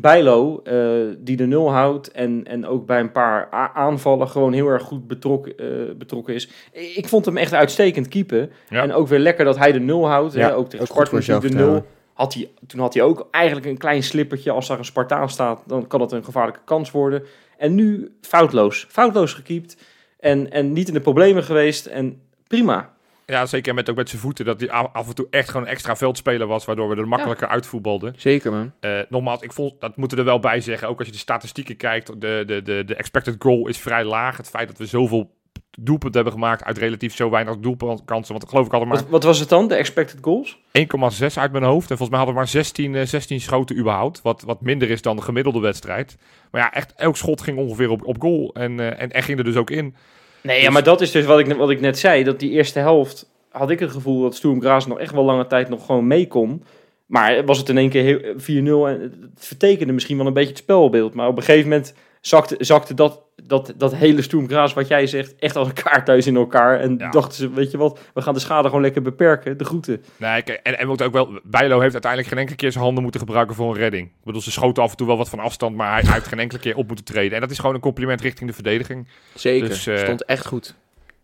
[0.00, 0.74] Bijlo, eh,
[1.18, 5.06] die de nul houdt en, en ook bij een paar aanvallen gewoon heel erg goed
[5.06, 6.50] betrokken, eh, betrokken is.
[6.72, 8.48] Ik vond hem echt uitstekend keeper.
[8.68, 8.82] Ja.
[8.82, 10.32] En ook weer lekker dat hij de nul houdt.
[10.34, 11.86] Ja, hè, ook tegen Sparta de nul.
[12.12, 14.50] Had hij, toen had hij ook eigenlijk een klein slippertje.
[14.50, 17.22] Als daar een Spartaan staat, dan kan dat een gevaarlijke kans worden.
[17.56, 18.86] En nu foutloos.
[18.88, 19.76] Foutloos gekiept.
[20.20, 21.86] En, en niet in de problemen geweest.
[21.86, 22.96] En prima.
[23.32, 24.44] Ja, zeker met ook met zijn voeten.
[24.44, 27.48] Dat hij af en toe echt gewoon een extra veldspeler was, waardoor we er makkelijker
[27.48, 28.14] uitvoetbalden.
[28.16, 28.72] Zeker man.
[28.80, 30.88] Eh, nogmaals, ik vond, dat moeten we er wel bij zeggen.
[30.88, 34.36] Ook als je de statistieken kijkt, de, de, de, de expected goal is vrij laag.
[34.36, 35.30] Het feit dat we zoveel
[35.78, 38.32] doelpunten hebben gemaakt uit relatief zo weinig doelpuntenkansen.
[38.32, 39.68] Want ik geloof ik hadden maar Wat, wat was het dan?
[39.68, 40.58] De expected goals?
[40.58, 41.90] 1,6 uit mijn hoofd.
[41.90, 44.22] En volgens mij hadden we maar 16, eh, 16 schoten überhaupt.
[44.22, 46.16] Wat, wat minder is dan de gemiddelde wedstrijd.
[46.50, 48.54] Maar ja, echt elk schot ging ongeveer op, op goal.
[48.54, 49.94] En, eh, en, en ging er dus ook in.
[50.40, 52.24] Nee, Dus- ja, maar dat is dus wat ik, wat ik net zei.
[52.24, 55.46] Dat die eerste helft had ik het gevoel dat Sturm Graz nog echt wel lange
[55.46, 56.62] tijd nog gewoon mee kon.
[57.06, 60.48] Maar was het in één keer heel- 4-0 en het vertekende misschien wel een beetje
[60.48, 61.14] het spelbeeld.
[61.14, 61.94] Maar op een gegeven moment
[62.28, 66.26] zakte, zakte dat, dat, dat hele Sturm Graz, wat jij zegt, echt als een kaarthuis
[66.26, 66.80] in elkaar.
[66.80, 67.10] En Ja.
[67.10, 69.58] dachten ze, weet je wat, we gaan de schade gewoon lekker beperken.
[69.58, 70.02] De groeten.
[70.16, 73.02] Nee, kijk, en, en moet ook wel, Bijlo heeft uiteindelijk geen enkele keer zijn handen
[73.02, 74.06] moeten gebruiken voor een redding.
[74.06, 76.26] Ik bedoel, ze schoten af en toe wel wat van afstand, maar hij, hij heeft
[76.26, 77.34] geen enkele keer op moeten treden.
[77.34, 79.08] En dat is gewoon een compliment richting de verdediging.
[79.34, 79.68] Zeker.
[79.68, 80.74] Dus, eh, Stond echt goed.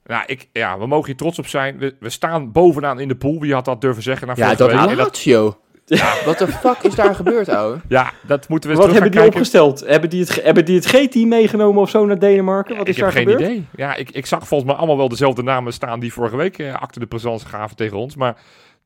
[0.07, 1.79] Nou, ik, ja, we mogen hier trots op zijn.
[1.79, 3.41] We, we staan bovenaan in de pool.
[3.41, 4.27] Wie had dat durven zeggen?
[4.27, 5.64] Na Ja, dat week?
[5.87, 6.25] Lazio.
[6.25, 7.81] Wat de fuck is daar gebeurd, ouwe?
[7.89, 9.33] ja, dat moeten we wat hebben die kijken.
[9.35, 9.81] opgesteld?
[9.87, 12.77] Hebben die, het, hebben die het G-team meegenomen of zo naar Denemarken?
[12.77, 13.67] Wat ik is daar heb geen idee.
[13.77, 16.75] Ja, ik, ik zag volgens mij allemaal wel dezelfde namen staan die vorige week eh,
[16.75, 18.17] achter de présence gaven tegen ons.
[18.17, 18.37] Maar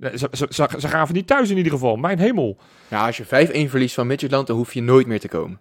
[0.01, 1.97] eh, ze, ze, ze, ze gaven niet thuis in ieder geval.
[1.97, 2.57] Mijn hemel.
[2.89, 3.25] Ja, als je
[3.67, 5.61] 5-1 verliest van Midtjylland, dan hoef je nooit meer te komen.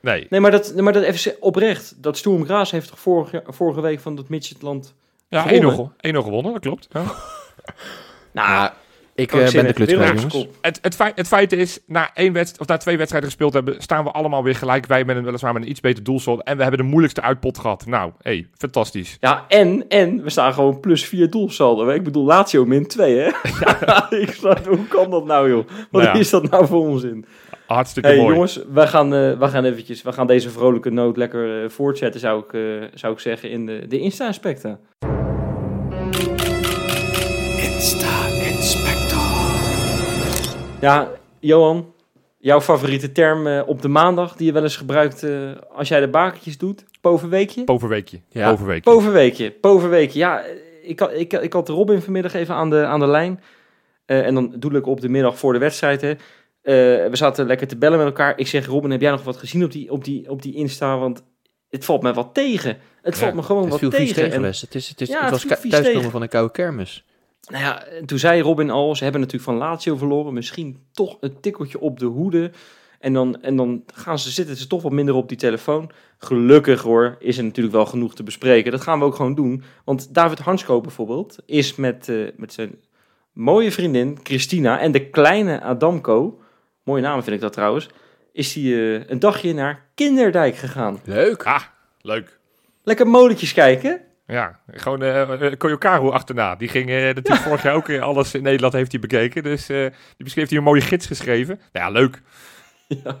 [0.00, 0.26] Nee.
[0.30, 2.02] Nee, maar dat, maar dat even oprecht.
[2.02, 4.94] Dat Sturm Graz heeft toch vorige, vorige week van dat Midgetland...
[5.28, 5.92] Ja, 1-0 Gewonnen.
[6.00, 6.88] ge- 1-0 gewonnen, dat klopt.
[6.90, 7.02] Ja.
[8.32, 8.74] Nou, Ja,
[9.16, 10.56] Ik eh, ben de zeggen, kluts kwijt, Willemse jongens.
[10.60, 13.74] Het, het, feit, het feit is, na, één wedst, of na twee wedstrijden gespeeld hebben,
[13.78, 14.86] staan we allemaal weer gelijk.
[14.86, 16.42] Wij met een, weliswaar met een iets beter doelsaldo.
[16.42, 17.86] En we hebben de moeilijkste uitpot gehad.
[17.86, 19.16] Nou, hey, fantastisch.
[19.20, 21.88] Ja, en, en we staan gewoon plus 4 doelsaldo.
[21.88, 23.26] Ik bedoel, Lazio min 2, hè?
[24.16, 25.66] ik snap, hoe kan dat nou, joh?
[25.66, 26.12] Wat Nou ja.
[26.20, 27.26] is dat nou voor onzin?
[27.66, 28.32] Hartstikke hey, mooi.
[28.32, 32.20] jongens, we gaan, eh, we gaan eventjes, we gaan deze vrolijke noot lekker eh, voortzetten,
[32.20, 34.78] zou ik, eh, zou ik zeggen, in de, de Insta-aspecten.
[40.86, 41.92] Ja, Johan,
[42.38, 46.00] jouw favoriete term eh, op de maandag die je wel eens gebruikt eh, als jij
[46.00, 46.84] de bakertjes doet?
[47.00, 47.64] Poverweekje?
[47.64, 48.20] Poverweekje.
[48.28, 48.50] Ja.
[48.50, 48.90] Poverweekje.
[48.90, 50.18] Poverweekje, Poverweekje.
[50.18, 50.42] Ja,
[50.82, 53.40] ik, had- ik, ik had Robin vanmiddag even aan de, aan de lijn.
[54.06, 56.00] Eh, en dan doe ik op de middag voor de wedstrijd.
[56.00, 56.10] Hè.
[56.10, 56.16] Eh,
[57.10, 58.38] we zaten lekker te bellen met elkaar.
[58.38, 60.98] Ik zeg, Robin, heb jij nog wat gezien op die, op die, op die Insta?
[60.98, 61.22] Want
[61.68, 62.78] het valt me wat tegen.
[63.02, 64.14] Het valt me gewoon Het wat tegen.
[64.14, 64.42] tegen, En-.
[64.42, 67.04] Het, is, het, is, Ja, het het was thuiskomen van een koude kermis.
[67.46, 70.34] Nou ja, en toen zei Robin al, ze hebben natuurlijk van Lazio verloren.
[70.34, 72.50] Misschien toch een tikkeltje op de hoede.
[72.98, 75.90] En dan, en dan gaan ze, zitten ze toch wat minder op die telefoon.
[76.18, 78.70] Gelukkig hoor, is er natuurlijk wel genoeg te bespreken.
[78.70, 79.62] Dat gaan we ook gewoon doen.
[79.84, 82.80] Want David Hansko bijvoorbeeld is met, eh, met zijn
[83.32, 86.40] mooie vriendin Christina en de kleine Adamko,
[86.82, 87.88] mooie naam vind ik dat trouwens,
[88.32, 91.00] is hij eh, een dagje naar Kinderdijk gegaan.
[91.04, 91.42] Leuk.
[91.42, 91.62] Ah,
[92.00, 92.38] leuk.
[92.82, 94.00] Lekker molletjes kijken.
[94.26, 96.54] Ja, gewoon eh eh, Koyokaru achterna.
[96.56, 99.42] Die ging eh, natuurlijk vorig jaar ook eh, alles in Nederland heeft hij bekeken.
[99.42, 99.76] Dus eh,
[100.16, 101.60] die heeft hij een mooie gids geschreven.
[101.72, 102.22] Nou ja, leuk.
[103.04, 103.16] Ja,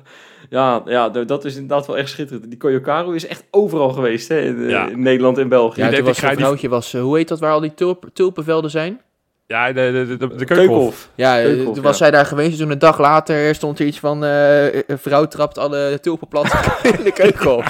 [0.50, 2.48] ja, ja, dat is inderdaad wel echt schitterend.
[2.48, 4.88] Die Koyokaru is echt overal geweest hè, in, eh, Ja.
[4.88, 5.80] in Nederland en België.
[5.80, 8.08] Ja, denk, toen was die- vrouwtje, was, eh, hoe heet dat, waar al die tulp,
[8.12, 9.00] tulpenvelden zijn?
[9.46, 10.46] Ja, de, de, de, Keukenhof.
[10.46, 11.08] Keukenhof.
[11.14, 12.04] Ja, eh, Keukenhof, toen was ja.
[12.04, 12.58] zij daar geweest.
[12.58, 14.24] Toen een dag later stond er iets van...
[14.24, 16.44] eh, een vrouw trapt alle tulpen plat
[16.98, 17.64] in de keuken op.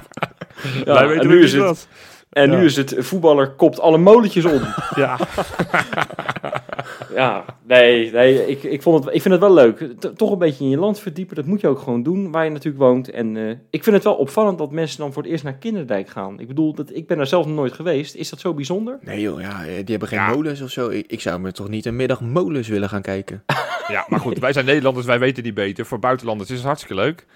[0.84, 1.88] Ja, en nu is het, dat.
[2.30, 4.60] En nu is het voetballer kopt alle molletjes om.
[4.96, 5.18] Ja,
[7.14, 9.78] ja, nee, nee ik, ik, vond het, ik vind het wel leuk.
[9.98, 12.44] T- toch een beetje in je land verdiepen, dat moet je ook gewoon doen, waar
[12.44, 13.10] je natuurlijk woont.
[13.10, 16.08] En eh, ik vind het wel opvallend dat mensen dan voor het eerst naar Kinderdijk
[16.08, 16.40] gaan.
[16.40, 18.14] Ik bedoel, dat, ik ben daar zelf nog nooit geweest.
[18.14, 18.98] Is dat zo bijzonder?
[19.00, 20.30] Nee joh, ja, eh, die hebben geen Ja.
[20.34, 20.88] molens of zo.
[20.88, 23.42] Ik, ik zou me toch niet een middag molens willen gaan kijken.
[23.88, 25.86] ja, maar goed, wij zijn Nederlanders, wij weten die beter.
[25.86, 27.26] Voor buitenlanders is het hartstikke leuk.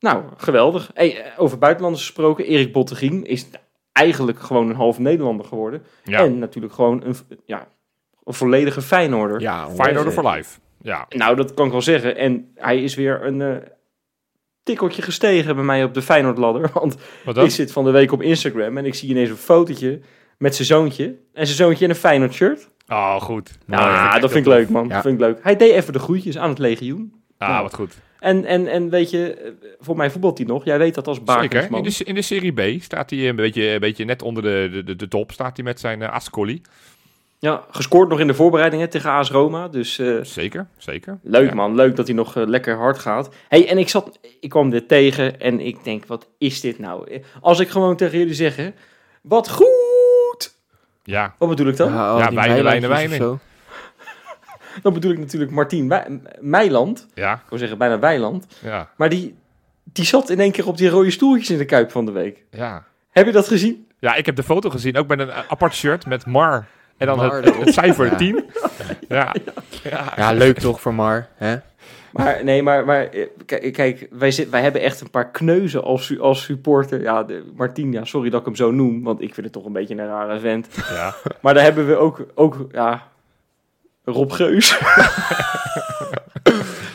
[0.00, 0.90] Nou, geweldig.
[0.94, 3.46] Hey, eh, over buitenlanders gesproken, Erik Bottegien is
[4.00, 5.82] eigenlijk gewoon een half Nederlander geworden.
[6.04, 7.68] Ja, En natuurlijk gewoon een, ja,
[8.24, 9.40] een volledige Feyenoorder.
[9.40, 10.58] Ja, Feyenoorder for life.
[10.82, 12.16] Ja, Nou, dat kan ik wel zeggen.
[12.16, 13.56] En hij is weer een eh
[14.62, 16.70] tikkeltje gestegen bij mij op de Feyenoordladder.
[16.74, 16.96] Want
[17.36, 20.00] ik zit van de week op Instagram en ik zie ineens een fotootje
[20.38, 21.04] met zijn zoontje.
[21.32, 22.68] En zijn zoontje in een Feyenoord shirt.
[22.88, 23.58] Oh, goed.
[23.66, 24.20] Ja, Mooi.
[24.20, 24.86] dat vind ik leuk, man.
[24.86, 24.92] Ja.
[24.94, 25.38] Dat vind ik leuk.
[25.42, 27.14] Hij deed even de groetjes aan het legioen.
[27.38, 27.94] Ah, Nou, wat goed.
[28.20, 30.64] En, en, en weet je, eh, voor mij voetbalt hij nog.
[30.64, 31.42] Jij weet dat als Zeker.
[31.42, 31.82] In Bakensman.
[31.82, 34.96] de, in de Serie B staat hij een beetje, een beetje net onder de, de,
[34.96, 35.32] de, top.
[35.32, 36.62] Staat hij met zijn uh, Ascoli.
[37.38, 39.68] Ja, gescoord nog in de voorbereidingen tegen AS Roma.
[39.68, 41.18] Dus eh, Zeker, zeker.
[41.22, 41.54] leuk Ja.
[41.54, 43.34] man, leuk dat hij nog eh, lekker hard gaat.
[43.48, 47.22] hey, en ik, zat, ik kwam dit tegen en ik denk, wat is dit nou?
[47.40, 48.70] Als ik gewoon tegen jullie zeg, hè,
[49.22, 50.54] wat goed!
[51.04, 51.92] Ja, Wat bedoel ik dan?
[51.92, 53.40] Ja, al Ja, wijnen, wijnen, weilandjes of wijnen.
[54.82, 57.06] Dan bedoel ik natuurlijk Martien Wij- Meiland.
[57.14, 58.46] ja, Ik wil zeggen bijna Weiland.
[58.60, 59.34] ja, Maar die,
[59.92, 62.44] die zat in één keer op die rode stoeltjes in de Kuip van de week.
[62.50, 62.84] ja.
[63.10, 63.86] Heb je dat gezien?
[63.98, 66.66] Ja, ik heb de foto gezien, ook met een eh, apart shirt met Mar.
[66.96, 68.16] En dan Mar het, het cijfer Ja.
[68.16, 68.44] 10.
[69.08, 69.34] Ja.
[69.82, 70.12] Ja.
[70.16, 71.56] Ja, leuk toch voor Mar, hè?
[72.12, 75.82] Maar nee, maar, maar eh, kijk, kijk wij, zit, wij hebben echt een paar kneuzen
[75.82, 77.00] als, su- als supporter.
[77.02, 79.64] Ja, de, Martien, ja, sorry dat ik hem zo noem, want ik vind het toch
[79.64, 80.68] een beetje een rare vent.
[80.90, 81.14] ja.
[81.40, 83.08] Maar daar hebben we ook, ook ja,
[84.10, 84.74] Rob Geus.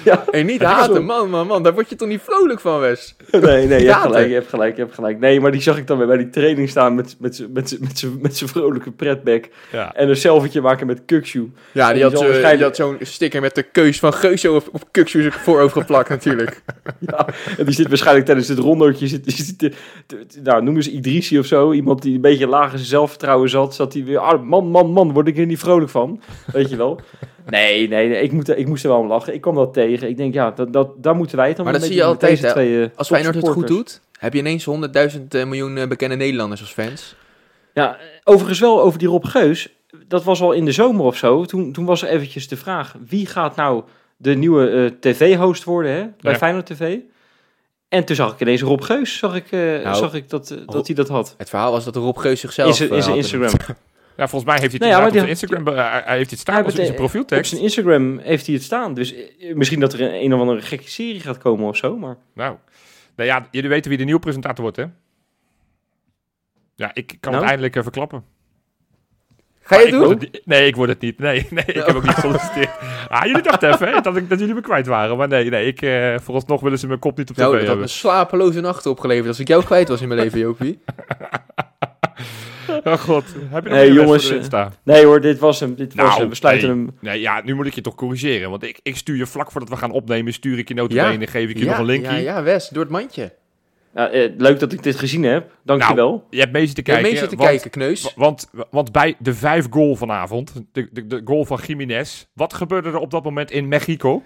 [0.05, 1.03] ja, Hey, niet Ja, haten, zo.
[1.03, 1.63] man, man, man.
[1.63, 3.15] Daar word je toch niet vrolijk van, Wes?
[3.31, 5.19] nee, nee, je hebt Ja, gelijk, je hebt gelijk, je hebt gelijk.
[5.19, 7.77] Nee, maar die zag ik dan weer bij die training staan met, met, z'n- met,
[8.21, 9.45] met, zijn vrolijke pretback.
[9.71, 9.93] ja.
[9.95, 11.47] En een selfietje maken met Kukshoe.
[11.71, 14.55] Ja, die Die had, waarschijnlijk- die had zo'n sticker met de keus van Geus zo
[14.55, 16.61] op, op Kukshoes voorhoofd geplakt natuurlijk.
[16.99, 19.71] Ja, en die zit waarschijnlijk tijdens het rondootje, zit, die zit te-
[20.05, 23.75] te- te- nou noemen ze Idrissi of zo, iemand die een beetje zijn zelfvertrouwen zat,
[23.75, 26.75] zat hij weer, ah, man, man, man, word ik er niet vrolijk van, weet je
[26.75, 26.99] wel.
[27.45, 29.73] Nee, nee, nee ik, moet, er- ik moest er wel om lachen, ik kwam dat
[29.73, 31.99] tegen, ik denk ja, dat, dat, daar moeten wij het dan Maar wel dat mee
[31.99, 34.65] zie je altijd, deze twee, eh, Als Feyenoord het goed doet, heb je ineens
[35.15, 37.15] 100.000 eh, miljoen eh, bekende Nederlanders als fans.
[37.73, 39.69] Ja, overigens wel over die Rob Geus,
[40.08, 42.95] dat was al in de zomer of zo, toen, toen was er eventjes de vraag,
[43.08, 43.84] wie gaat nou
[44.17, 46.38] de nieuwe eh, tv-host worden hè, bij Ja.
[46.38, 46.97] Feyenoord TV?
[47.89, 50.86] En toen zag ik ineens Rob Geus, zag ik, eh, Nou, zag ik dat, dat
[50.88, 51.34] hij dat had.
[51.38, 53.49] Het verhaal was dat Rob Geus zichzelf In zijn in zijn had Instagram.
[54.17, 55.71] Ja, volgens mij heeft hij het Nou ja, op zijn Instagram, be-
[56.06, 57.49] hij heeft het staan in zijn bete- Op profieltekst.
[57.51, 58.93] zijn Instagram heeft hij het staan.
[58.93, 61.97] Dus eh, misschien dat er een, een of andere gekke serie gaat komen of zo.
[61.97, 62.56] Maar Nou,
[63.15, 64.86] nou ja, jullie weten wie de nieuwe presentator wordt, hè?
[66.75, 67.36] Ja, ik kan Nou?
[67.36, 68.23] het eindelijk eh, verklappen.
[69.62, 70.30] Ga je Maar het ik doen?
[70.32, 71.19] het nee, ik word het niet.
[71.19, 72.69] Nee, nee ik heb ook niet gesolliciteerd.
[73.10, 75.17] Ah, jullie dachten even hè, dat, ik, dat jullie me kwijt waren.
[75.17, 77.60] Maar nee, nee ik, eh, vooralsnog willen ze mijn kop niet op tv Nou, dat
[77.62, 77.86] had hebben.
[77.86, 80.80] me slapeloze nachten opgeleverd als ik jou kwijt was in mijn leven, Jopie.
[82.83, 84.73] Oh god, heb je nog Nee, jongens, jongens, eh, staan?
[84.83, 85.75] Nee hoor, dit was hem.
[85.75, 86.29] Dit was Nou, hem.
[86.29, 86.77] We sluiten nee.
[86.77, 86.95] hem.
[86.99, 88.49] Nee, ja, nu moet ik je toch corrigeren.
[88.49, 90.81] Want ik, ik stuur je vlak voordat we gaan opnemen, stuur ik je Ja.
[90.81, 92.11] notabene, geef ik je nog een linkje.
[92.11, 93.33] ja, ja, Wes, door het mandje.
[93.95, 95.51] Ja, eh, leuk dat ik dit gezien heb.
[95.63, 96.27] Dankjewel.
[96.29, 97.11] Je hebt mee zitten Je hebt kijken.
[97.11, 98.13] mee zitten want, kijken, kneus.
[98.15, 102.89] Want, want bij de vijf goal vanavond, de, de, de goal van Jiménez, wat gebeurde
[102.89, 104.23] er op dat moment in Mexico?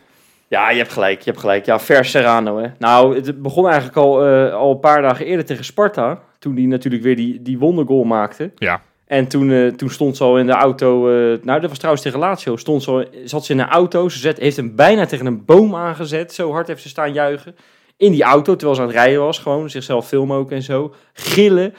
[0.48, 1.20] Ja, je hebt gelijk.
[1.22, 1.66] Je hebt gelijk.
[1.66, 2.58] Ja, Ver Serrano.
[2.58, 2.68] Hè.
[2.80, 6.20] Nou, het begon eigenlijk al, eh, al een paar dagen eerder tegen Sparta.
[6.40, 8.52] Toen die natuurlijk weer die, die wondergoal maakte.
[8.56, 8.82] Ja.
[9.06, 11.10] En toen, eh, toen stond ze al in de auto.
[11.10, 12.56] eh, nou, dat was trouwens tegen Lazio.
[12.56, 14.10] Stond ze al, zat ze in een auto.
[14.10, 16.34] Ze zet, heeft hem bijna tegen een boom aangezet.
[16.34, 17.56] Zo hard heeft ze staan juichen.
[17.98, 19.40] In die auto, terwijl ze aan het rijden was.
[19.40, 20.94] Gewoon zichzelf filmen ook en zo.
[21.14, 21.74] Gillen.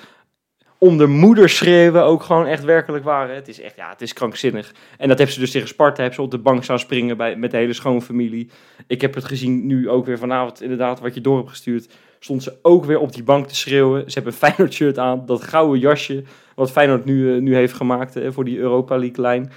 [0.79, 3.35] Om de moeder schreeuwen ook gewoon echt werkelijk waren.
[3.35, 4.75] Het is echt, ja, het is krankzinnig.
[4.99, 5.97] En dat heeft ze dus tegen Sparta.
[5.97, 8.51] Hebben ze op de bank staan springen bij, met de hele schoonfamilie.
[8.87, 11.89] Ik heb het gezien nu ook weer vanavond, inderdaad, wat je door hebt gestuurd.
[12.21, 14.03] Stond ze ook weer op die bank te schreeuwen.
[14.07, 15.27] Ze hebben een Feyenoord shirt aan.
[15.27, 19.21] Dat gouden jasje wat Feyenoord nu, eh, nu heeft gemaakt eh, voor die Europa League
[19.21, 19.53] lijn.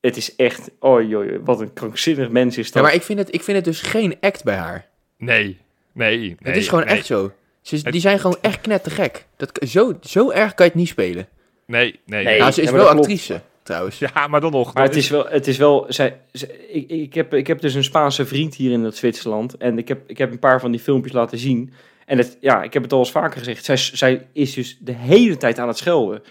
[0.00, 2.82] Het is echt, oi, oi, oi, wat een krankzinnig mens is Ja, dat.
[2.82, 4.86] maar ik vind, het, ik vind het dus geen act bij haar.
[5.16, 5.58] Nee,
[5.92, 6.18] nee.
[6.18, 7.32] nee het is gewoon nee, echt zo.
[7.60, 9.26] Ze Het- die zijn gewoon echt knettergek.
[9.36, 11.28] Dat, zo, zo erg kan je het niet spelen.
[11.66, 12.24] Nee, nee.
[12.24, 12.38] Nee.
[12.38, 13.32] nou, ze is ja, wel klopt.
[13.62, 13.98] Trouwens.
[13.98, 14.74] Ja, maar dan nog.
[14.74, 17.74] Maar het is wel, het is wel zij, zij- ik, ik, heb, ik heb dus
[17.74, 19.56] een Spaanse vriend hier in het Zwitserland.
[19.56, 21.72] En ik heb, ik heb een paar van die filmpjes laten zien.
[22.06, 23.64] En het, ja, ik heb het al eens vaker gezegd.
[23.64, 26.22] Zij, zij is dus de hele tijd aan het schelden.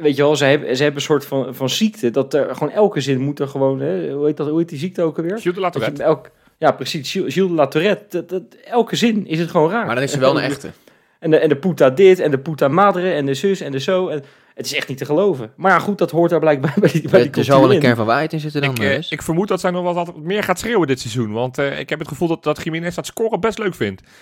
[0.00, 2.10] Weet je wel, zij hebben, ze hebben een soort van, van ziekte.
[2.10, 3.80] Dat er gewoon elke zin moet er gewoon.
[3.80, 5.38] Hè, hoe, heet dat, hoe heet die ziekte ook alweer?
[5.38, 6.02] Gilles de Latourette.
[6.02, 7.10] elk, ja, precies.
[7.10, 8.04] Gilles, Gilles de La Tourette.
[8.08, 9.86] Dat, dat, elke zin is het gewoon raar.
[9.86, 10.70] Maar dan is ze wel een echte.
[11.18, 13.80] En de, en de puta dit en de puta madre en de zus en de
[13.80, 14.08] zo.
[14.08, 14.24] En
[14.58, 15.52] het is echt niet te geloven.
[15.56, 17.80] Maar ja, goed, dat hoort daar blijkbaar bij die, bij die Er zal wel een
[17.80, 20.16] kern van waarheid in zitten dan, Ik, eh, ik vermoed dat zij nog wel wat
[20.16, 21.32] meer gaat schreeuwen dit seizoen.
[21.32, 24.02] Want eh, ik heb het gevoel dat, dat Jiménez dat scoren best leuk vindt.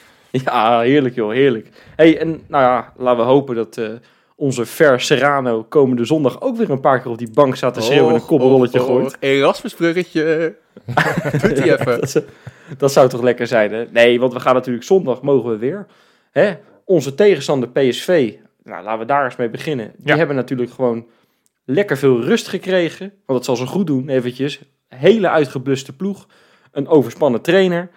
[0.44, 1.68] Ja, heerlijk joh, heerlijk.
[1.96, 3.88] hey, en nou ja, laten we hopen dat eh,
[4.34, 7.80] onze Ver Serrano komende zondag ook weer een paar keer op die bank staat te
[7.80, 9.16] schreeuwen en een koppenrolletje gooit.
[9.20, 10.54] Erasmus-bruggetje.
[11.42, 12.00] Doet hij even.
[12.00, 12.24] dat, zou-
[12.78, 13.84] dat zou toch lekker zijn, hè?
[13.90, 15.86] Nee, want we gaan natuurlijk zondag, mogen we weer.
[16.30, 16.54] Hè?
[16.84, 18.32] Onze tegenstander PSV,
[18.66, 19.92] nou, laten we daar eens mee beginnen.
[19.96, 20.16] Die Ja.
[20.16, 21.06] hebben natuurlijk gewoon
[21.64, 23.06] lekker veel rust gekregen.
[23.08, 24.60] Want dat zal ze goed doen, eventjes.
[24.88, 26.26] Hele uitgebluste ploeg.
[26.72, 27.90] Een overspannen trainer.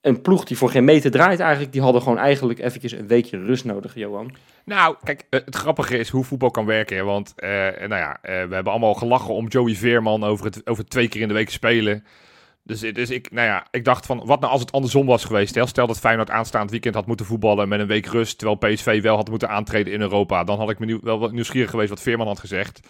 [0.00, 1.72] Een ploeg die voor geen meter draait eigenlijk.
[1.72, 4.34] Die hadden gewoon eigenlijk eventjes een weekje rust nodig, Johan.
[4.64, 7.04] Nou, kijk, eh, het grappige is hoe voetbal kan werken.
[7.04, 10.84] Want, eh, nou ja, eh, we hebben allemaal gelachen om Joey Veerman over het over
[10.86, 12.04] twee keer in de week spelen.
[12.70, 15.54] Dus, dus ik, nou ja, ik dacht van, wat nou als het andersom was geweest?
[15.54, 15.66] Hè?
[15.66, 19.16] Stel dat Feyenoord aanstaand weekend had moeten voetballen met een week rust, terwijl PSV wel
[19.16, 20.44] had moeten aantreden in Europa.
[20.44, 22.80] Dan had ik me nieuw, wel wat nieuwsgierig geweest wat Veerman had gezegd.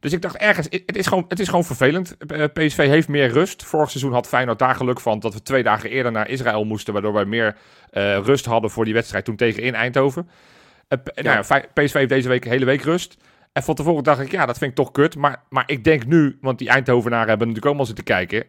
[0.00, 2.16] Dus ik dacht ergens, het is gewoon, het is gewoon vervelend.
[2.16, 3.64] Eh, PSV heeft meer rust.
[3.64, 6.92] Vorig seizoen had Feyenoord daar geluk van dat we twee dagen eerder naar Israël moesten,
[6.92, 7.56] waardoor wij meer
[7.90, 10.28] eh, rust hadden voor die wedstrijd toen tegen in Eindhoven.
[10.88, 13.16] Eh, Nou ja, PSV heeft deze week een hele week rust.
[13.52, 15.16] En van tevoren dacht ik, ja, dat vind ik toch kut.
[15.16, 18.44] Maar, maar ik denk nu, want die Eindhovenaren hebben natuurlijk ook al zitten kijken.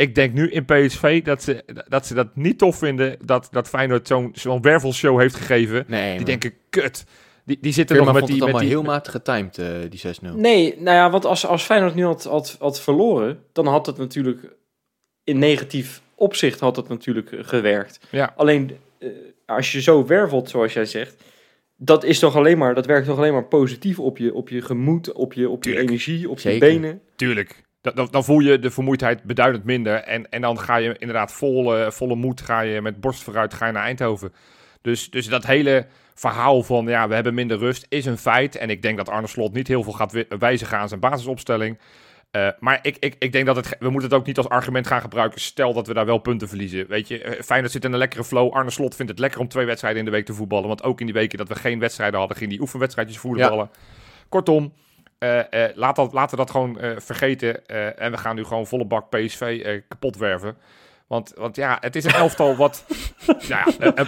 [0.00, 3.68] Ik denk nu in PSV dat ze dat, ze dat niet tof vinden dat, dat
[3.68, 5.84] Feyenoord zo'n zo'n wervelshow heeft gegeven.
[5.88, 6.24] Nee, Die man.
[6.24, 7.04] denken, kut.
[7.44, 8.48] Die, die zitten Veerman nog met vond die...
[8.48, 10.36] het Met allemaal die heel matig getimed, eh, die 6-0.
[10.36, 13.96] Nee, nou ja, want als, als Feyenoord nu had, had, had verloren, dan had het
[13.96, 14.40] natuurlijk
[15.24, 18.00] in negatief opzicht had het natuurlijk gewerkt.
[18.10, 18.32] Ja.
[18.36, 19.08] Alleen eh,
[19.46, 21.22] als je zo wervelt, zoals jij zegt,
[21.76, 24.62] dat is toch alleen maar, dat werkt toch alleen maar positief op je, op je
[24.62, 25.88] gemoed, op je, op je Tuurlijk.
[25.88, 26.68] energie, op Zeker.
[26.68, 27.00] je benen.
[27.16, 27.62] Tuurlijk.
[27.80, 29.94] Dan, dan, voel je de vermoeidheid beduidend minder.
[29.94, 33.66] En, en dan ga je inderdaad vol, volle moed ga je met borst vooruit ga
[33.66, 34.32] je naar Eindhoven.
[34.82, 38.56] Dus, dus dat hele verhaal van ja, we hebben minder rust is een feit.
[38.56, 41.78] En ik denk dat Arne Slot niet heel veel gaat wi- wijzigen aan zijn basisopstelling.
[42.30, 44.86] Eh, maar ik, ik, ik denk dat het, we moeten het ook niet als argument
[44.86, 45.40] gaan gebruiken.
[45.40, 46.86] Stel dat we daar wel punten verliezen.
[46.88, 48.52] Weet je, eh, Feyenoord zit in een lekkere flow.
[48.52, 50.68] Arne Slot vindt het lekker om twee wedstrijden in de week te voetballen.
[50.68, 53.70] Want ook in die weken dat we geen wedstrijden hadden, ging die oefenwedstrijdjes voetballen.
[54.28, 54.72] Kortom,
[55.74, 57.66] laat dat, laten we dat gewoon eh, vergeten.
[57.66, 60.56] eh, en we gaan nu gewoon volle bak PSV eh, kapot werven.
[61.06, 62.84] Want, want ja, het is een elftal wat...
[63.26, 64.06] nou ja, een,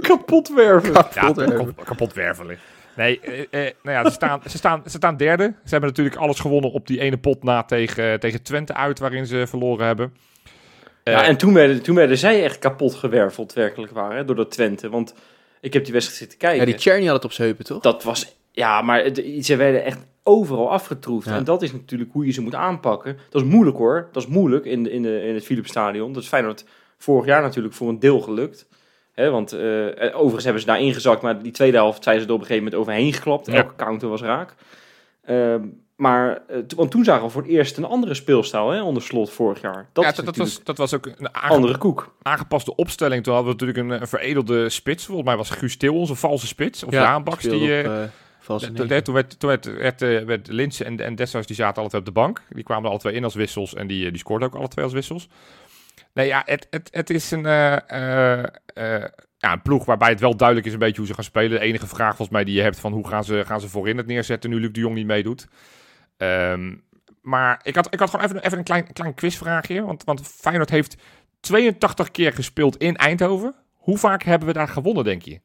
[0.00, 0.92] Kapot werven.
[0.92, 1.56] ja, Kapot werven.
[1.66, 2.58] kapot, kapot wervelen.
[2.96, 5.44] Nee, eh, eh, nou ja, ze staan, ze, staan, ze staan derde.
[5.44, 9.26] Ze hebben natuurlijk alles gewonnen op die ene pot na tegen, tegen Twente uit, waarin
[9.26, 10.14] ze verloren hebben.
[11.04, 14.36] Ja, Eh, en toen werden, toen werden zij echt kapot gewerveld, werkelijk waar, hè, door
[14.36, 14.88] dat Twente.
[14.90, 15.14] Want
[15.60, 16.58] ik heb die wedstrijd zitten kijken.
[16.58, 17.82] Ja, die Cherny had het op zijn heupen, toch?
[17.82, 19.04] Dat was, ja, maar
[19.40, 21.28] ze werden echt overal afgetroefd.
[21.28, 21.36] Ja.
[21.36, 23.18] En dat is natuurlijk hoe je ze moet aanpakken.
[23.30, 24.08] Dat is moeilijk hoor.
[24.12, 26.12] Dat is moeilijk in, de, in, de, in het Philipsstadion.
[26.12, 26.64] Dat is Feyenoord
[26.98, 28.66] vorig jaar natuurlijk voor een deel gelukt.
[29.12, 29.60] Hè, want eh,
[30.14, 32.64] overigens hebben ze daar ingezakt, maar die tweede helft zijn ze er op een gegeven
[32.64, 33.46] moment overheen geklapt.
[33.46, 33.52] Ja.
[33.54, 34.54] Elke counter was raak.
[35.24, 35.62] Ehm,
[35.96, 39.30] maar, eh, want toen zagen we voor het eerst een andere speelstijl hè, onder slot
[39.30, 39.88] vorig jaar.
[39.92, 42.14] Dat ja, is dat, dat, was, dat was ook een andere koek.
[42.22, 43.22] aangepaste opstelling.
[43.24, 45.04] Toen hadden we natuurlijk een, een veredelde spits.
[45.04, 46.84] Volgens mij was Guus Til onze valse spits.
[46.84, 47.44] Of Ja, Jaan Baks.
[47.44, 48.02] speelde Die, op, eh,
[48.46, 52.06] toen, werd, toen werd, werd, eh, werd en, en Dessers, die zaten alle twee op
[52.06, 52.42] de bank.
[52.48, 53.74] Die kwamen er alle twee in als wissels.
[53.74, 55.28] En die, eh, die scoorden ook alle twee als wissels.
[56.14, 60.20] Nee, ja, het, het, het is een, eh, eh, eh, ja, een ploeg waarbij het
[60.20, 61.50] wel duidelijk is een beetje hoe ze gaan spelen.
[61.50, 63.96] De enige vraag volgens mij die je hebt van hoe gaan ze, gaan ze voorin
[63.96, 65.48] het neerzetten nu Luc de Jong niet meedoet.
[66.16, 66.74] Ehm,
[67.20, 69.82] maar ik had, ik had gewoon even, even een klein, klein quizvraagje.
[69.82, 70.96] Want, want Feyenoord heeft
[71.40, 73.54] 82 keer gespeeld in Eindhoven.
[73.72, 75.40] Hoe vaak hebben we daar gewonnen, denk je?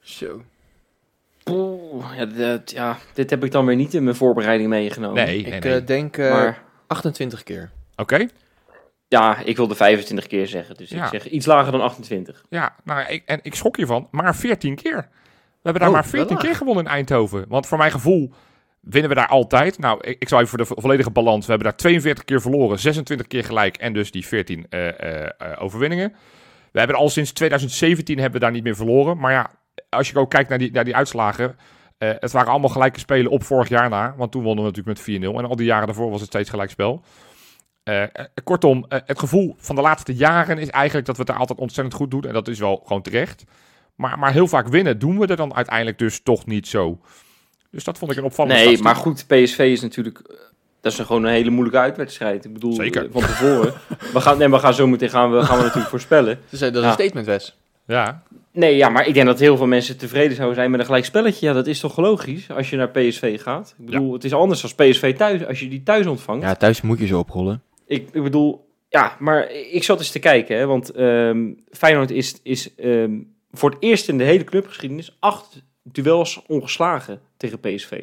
[0.00, 0.44] Zo.
[1.44, 5.24] Poeh, ja, dat- ja, dit heb ik dan weer niet in mijn voorbereiding meegenomen.
[5.24, 7.70] Nee, Ik nee, eh, denk eh, Maar 28 keer.
[7.96, 8.26] Oké.
[9.08, 10.74] ja, ik wilde 25 keer zeggen.
[10.74, 11.02] Dus Ja.
[11.04, 12.44] ik zeg iets lager dan 28.
[12.48, 14.08] Ja, nou, ik, en ik schrok hiervan.
[14.10, 14.96] Maar 14 keer.
[14.96, 16.44] We hebben daar Oh, maar wel 14 laag.
[16.44, 17.44] keer gewonnen in Eindhoven.
[17.48, 18.32] Want voor mijn gevoel
[18.80, 19.78] winnen we daar altijd.
[19.78, 21.44] Nou, ik, ik zou even voor de vo- volledige balans.
[21.46, 25.22] We hebben daar 42 keer verloren, 26 keer gelijk en dus die 14 eh, eh,
[25.38, 26.12] eh, overwinningen.
[26.72, 29.18] We hebben al sinds 2017 hebben we daar niet meer verloren.
[29.18, 29.50] Maar ja,
[29.88, 31.56] als je ook kijkt naar die, naar die uitslagen.
[31.98, 34.14] eh, het waren allemaal gelijke spelen op vorig jaar na.
[34.16, 35.38] Want toen wonnen we natuurlijk met 4-0.
[35.38, 37.02] En al die jaren daarvoor was het steeds gelijk spel.
[37.82, 38.08] Eh, eh,
[38.44, 41.96] kortom, het gevoel van de laatste jaren is eigenlijk dat we het daar altijd ontzettend
[41.96, 42.22] goed doen.
[42.24, 43.44] En dat is wel gewoon terecht.
[43.94, 47.00] Maar, maar heel vaak winnen doen we er dan uiteindelijk dus toch niet zo.
[47.70, 48.94] Dus dat vond ik een opvallende Nee, statistiek.
[48.94, 50.22] maar goed, PSV is natuurlijk...
[50.80, 52.44] Dat is een gewoon een hele moeilijke uitwedstrijd.
[52.44, 53.06] Ik bedoel, Zeker.
[53.10, 53.74] van tevoren.
[54.12, 56.38] we, gaan, nee, we gaan zo meteen gaan we, gaan we natuurlijk voorspellen.
[56.50, 56.86] Dus eh, dat is Ja.
[56.86, 57.59] een statement, Wes.
[57.86, 60.86] Ja, Nee, ja, maar ik denk dat heel veel mensen tevreden zouden zijn met een
[60.86, 61.46] gelijk spelletje.
[61.46, 63.74] Ja, dat is toch logisch als je naar PSV gaat.
[63.78, 66.42] Ik bedoel, het is anders als PSV thuis, als je die thuis ontvangt.
[66.42, 67.62] Ja, thuis moet je ze oprollen.
[67.86, 72.40] Ik, ik bedoel, ja, maar ik zat eens te kijken, hè, want ehm, Feyenoord is,
[72.42, 73.18] is ehm,
[73.52, 78.02] voor het eerst in de hele clubgeschiedenis acht duels ongeslagen tegen PSV.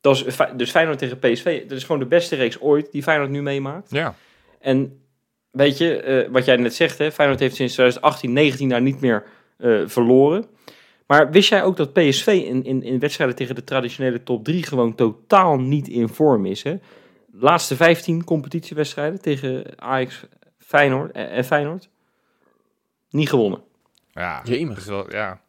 [0.00, 3.30] Dat is, dus Feyenoord tegen PSV, dat is gewoon de beste reeks ooit die Feyenoord
[3.30, 3.90] nu meemaakt.
[3.90, 4.14] ja.
[4.60, 5.00] En
[5.50, 9.00] weet je, eh, wat jij net zegt, hè, Feyenoord heeft sinds 2018, 19 daar niet
[9.00, 9.24] meer
[9.56, 10.44] eh, verloren.
[11.06, 14.62] Maar wist jij ook dat PSV in, in, in wedstrijden tegen de traditionele top 3
[14.62, 16.62] gewoon totaal niet in vorm is?
[16.62, 16.76] Hè?
[17.32, 20.24] Laatste 15 competitiewedstrijden tegen Ajax
[20.58, 21.88] Feyenoord, en, en Feyenoord.
[23.10, 23.60] Niet gewonnen.
[24.12, 24.40] ja.
[24.44, 24.68] Jemig.
[24.68, 25.40] Dat is wel, ja.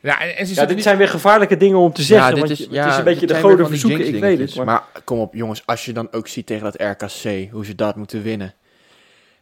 [0.00, 0.84] Ja, en, en ze Ja, zitten dit niet...
[0.84, 2.34] zijn weer gevaarlijke dingen om te zeggen.
[2.34, 4.64] dit want is, ja, het is een beetje de goden verzoeken, ik weet het.
[4.64, 7.96] Maar kom op, jongens, als je dan ook ziet tegen dat RKC, hoe ze dat
[7.96, 8.54] moeten winnen.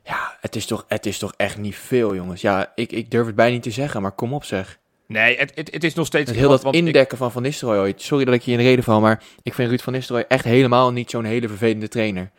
[0.04, 2.40] Ja, het is toch, het is toch echt niet veel, jongens.
[2.40, 4.78] Ja, ik, ik durf het bijna niet te zeggen, maar kom op zeg.
[5.06, 6.30] Nee, het, het, het is nog steeds...
[6.30, 8.02] Met heel dat ik- indekken van Van Nistelrooy ooit.
[8.02, 10.44] Sorry dat ik je in de reden val, maar ik vind Ruud van Nistelrooy echt
[10.44, 12.30] helemaal niet zo'n hele vervelende trainer.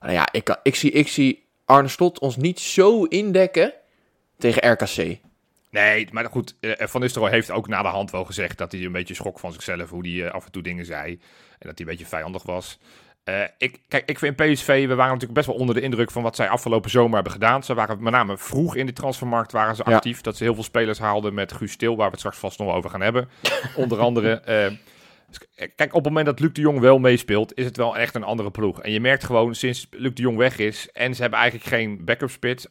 [0.00, 3.72] Nou ja, ik, ik, zie, ik zie Arne Slot ons niet zo indekken
[4.38, 5.18] tegen RKC.
[5.70, 8.84] Nee, maar goed, eh, Van Nistelrooy heeft ook na de hand wel gezegd dat hij
[8.84, 11.10] een beetje schrok van zichzelf, hoe hij eh, af en toe dingen zei.
[11.58, 12.78] En dat hij een beetje vijandig was.
[13.24, 16.22] Eh, ik, kijk, ik vind PSV, we waren natuurlijk best wel onder de indruk van
[16.22, 17.62] wat zij afgelopen zomer hebben gedaan.
[17.62, 19.94] Ze waren met name vroeg in de transfermarkt waren ze Ja.
[19.96, 20.20] actief.
[20.20, 22.74] Dat ze heel veel spelers haalden met Guus Stil, waar we het straks vast nog
[22.74, 23.28] over gaan hebben.
[23.74, 24.30] Onder andere.
[24.40, 24.66] eh,
[25.76, 28.22] kijk, op het moment dat Luc de Jong wel meespeelt, is het wel echt een
[28.24, 28.82] andere ploeg.
[28.82, 32.04] En je merkt gewoon sinds Luc de Jong weg is en ze hebben eigenlijk geen
[32.04, 32.66] backup spits.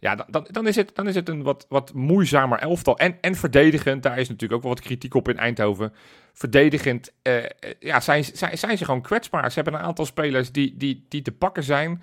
[0.00, 2.98] Ja, dan, dan, is het, dan is het een wat, wat moeizamer elftal.
[2.98, 5.92] En, en verdedigend, daar is natuurlijk ook wel wat kritiek op in Eindhoven.
[6.32, 9.50] Verdedigend eh, eh, ja, zijn, zijn, zijn ze gewoon kwetsbaar.
[9.50, 12.02] Ze hebben een aantal spelers die, die, die te pakken zijn.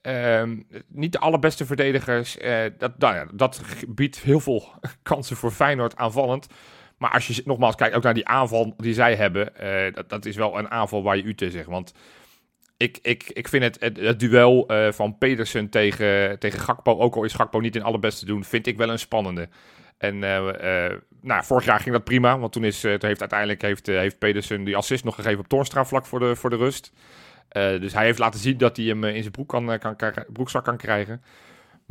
[0.00, 0.56] Ehm,
[0.88, 2.38] niet de allerbeste verdedigers.
[2.38, 4.68] eh, dat, nou ja, dat biedt heel veel
[5.02, 6.46] kansen voor Feyenoord aanvallend.
[6.98, 9.52] Maar als je nogmaals kijkt ook naar die aanval die zij hebben.
[9.94, 11.66] dat, dat is wel een aanval waar je u te zegt.
[11.66, 11.92] Want
[12.76, 17.24] ik, ik, ik vind het, het, duel eh, van Pedersen tegen, tegen Gakpo, ook al
[17.24, 19.48] is Gakpo niet in allerbeste doen, vind ik wel een spannende.
[19.98, 23.62] En eh, eh, nou, vorig jaar ging dat prima, want toen, is, toen heeft uiteindelijk
[23.62, 26.92] heeft, heeft Pedersen die assist nog gegeven op Toornstra vlak voor de, voor de rust.
[27.52, 29.96] Dus hij heeft laten zien dat hij hem in zijn broek kan, kan,
[30.32, 31.22] broekzak kan krijgen.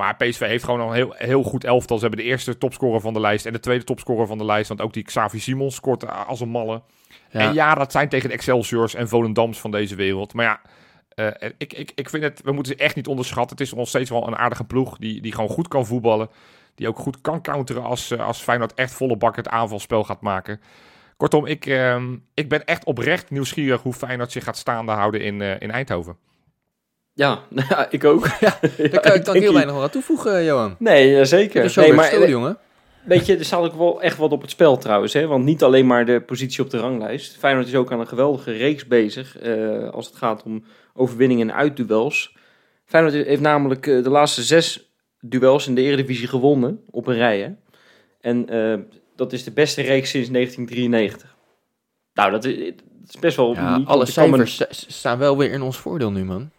[0.01, 1.97] Maar PSV heeft gewoon al een heel, heel goed elftal.
[1.97, 4.67] Ze hebben de eerste topscorer van de lijst en de tweede topscorer van de lijst.
[4.67, 6.81] Want ook die Xavi Simons scoort als een malle.
[7.29, 10.33] En ja, dat zijn tegen de Excelsiors en Volendams van deze wereld.
[10.33, 10.61] Maar ja,
[11.15, 13.57] eh, ik, ik, ik vind het, we moeten ze echt niet onderschatten.
[13.57, 16.29] Het is nog steeds wel een aardige ploeg die, die gewoon goed kan voetballen.
[16.75, 20.21] Die ook goed kan counteren als, eh, als Feyenoord echt volle bak het aanvalspel gaat
[20.21, 20.61] maken.
[21.17, 25.41] Kortom, ik, ehm, ik ben echt oprecht nieuwsgierig hoe Feyenoord zich gaat staande houden in,
[25.41, 26.17] eh, in Eindhoven.
[27.69, 28.27] ja, ik ook.
[28.39, 28.59] Ja,
[28.91, 30.75] Daar kan ik dan heel weinig aan toevoegen, Johan.
[30.79, 31.55] Nee, ja, zeker.
[31.55, 32.57] Dat is zo nee, maar, gestolen, jongen.
[33.05, 35.13] Weet je, er staat ook wel echt wat op het spel trouwens.
[35.13, 35.27] Hè?
[35.27, 37.37] Want niet alleen maar de positie op de ranglijst.
[37.37, 39.37] Feyenoord is ook aan een geweldige reeks bezig.
[39.37, 40.63] eh, als het gaat om
[40.93, 42.35] overwinningen en uitduels.
[42.85, 46.79] Feyenoord heeft namelijk eh, de laatste zes duels in de Eredivisie gewonnen.
[46.89, 47.39] Op een rij.
[47.39, 47.49] Hè?
[48.21, 48.79] En eh,
[49.15, 51.35] dat is de beste reeks sinds 1993.
[52.13, 52.55] Nou, dat is,
[53.07, 56.49] is best wel Ja, alle cijfers sta- staan wel weer in ons voordeel nu, man.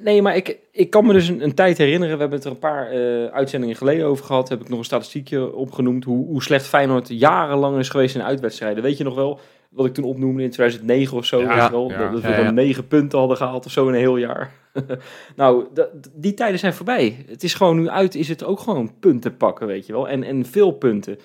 [0.00, 2.14] Nee, maar ik, ik kan me dus een, een tijd herinneren.
[2.14, 4.48] We hebben het er een paar eh, uitzendingen geleden over gehad.
[4.48, 6.04] Heb ik nog een statistiekje opgenoemd.
[6.04, 8.82] Hoe, hoe slecht Feyenoord jarenlang is geweest in uitwedstrijden.
[8.82, 9.40] Weet je nog wel
[9.70, 11.40] wat ik toen opnoemde in 2009 of zo?
[11.40, 11.90] Ja, weet je wel?
[11.90, 11.98] ja.
[11.98, 12.50] dat, dat we dan ja.
[12.50, 14.52] negen punten hadden gehaald of zo in een heel jaar.
[15.36, 15.66] nou,
[16.12, 17.24] die tijden zijn voorbij.
[17.26, 20.08] Het is gewoon nu uit, is het ook gewoon punten pakken, weet je wel.
[20.08, 21.18] En, en veel punten.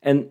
[0.00, 0.30] En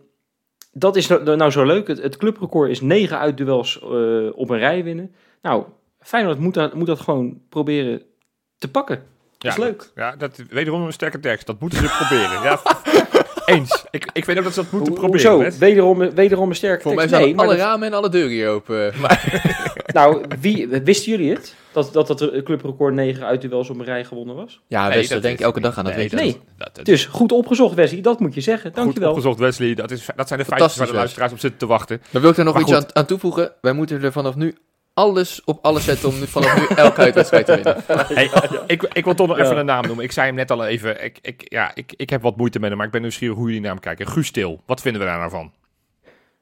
[0.72, 1.88] dat is nou, nou zo leuk.
[1.88, 5.12] Het, het clubrecord is negen uitduels eh op een rij winnen.
[5.42, 5.64] Nou,
[6.08, 8.02] Feyenoord moet dat, moet dat gewoon proberen
[8.58, 9.04] te pakken.
[9.38, 9.92] Dat is leuk.
[9.96, 11.46] Ja, dat wederom een sterke tekst.
[11.48, 12.42] Dat moeten ze proberen.
[12.44, 12.60] Ja,
[13.56, 13.86] eens.
[13.92, 15.38] Ik, ik weet ook dat ze dat moeten proberen.
[15.38, 15.58] Wes.
[15.58, 17.22] Wederom, wederom een sterke mij tekst.
[17.22, 18.94] Nee, maar alle dat- ramen en alle deuren hier open.
[19.02, 19.42] Maar,
[19.94, 21.56] nou, wie, wisten jullie het?
[21.72, 24.62] Dat dat, dat het clubrecord negen uitduels op een rij gewonnen was?
[24.68, 26.16] ja, Nee, Wes, dat denk ik elke dag aan, dat nee, weet je.
[26.26, 26.42] dat- Nee.
[26.58, 28.02] dat- dat- Dus goed opgezocht, Wesley.
[28.02, 28.68] Dat moet je zeggen.
[28.72, 29.10] Goed Dankjewel.
[29.10, 29.74] opgezocht, Wesley.
[29.74, 32.02] Dat, is, dat zijn de feitjes waar de luisteraars op zitten te wachten.
[32.12, 32.84] Dan wil ik er nog Maar iets goed.
[32.86, 33.52] aan, aan toevoegen.
[33.62, 34.56] Wij moeten er vanaf nu
[34.98, 37.84] alles op alles zetten om vanaf nu elke uitwedstrijd te winnen.
[37.88, 38.30] Hey,
[38.68, 39.44] ik, ik wil toch nog Ja.
[39.44, 40.04] even een naam noemen.
[40.04, 41.04] Ik zei hem net al even.
[41.04, 43.46] Ik, ik, ja, ik, ik heb wat moeite met hem, maar ik ben nieuwsgierig hoe
[43.46, 44.08] jullie naar hem kijken.
[44.08, 45.52] Guus Til, wat vinden we daar nou van?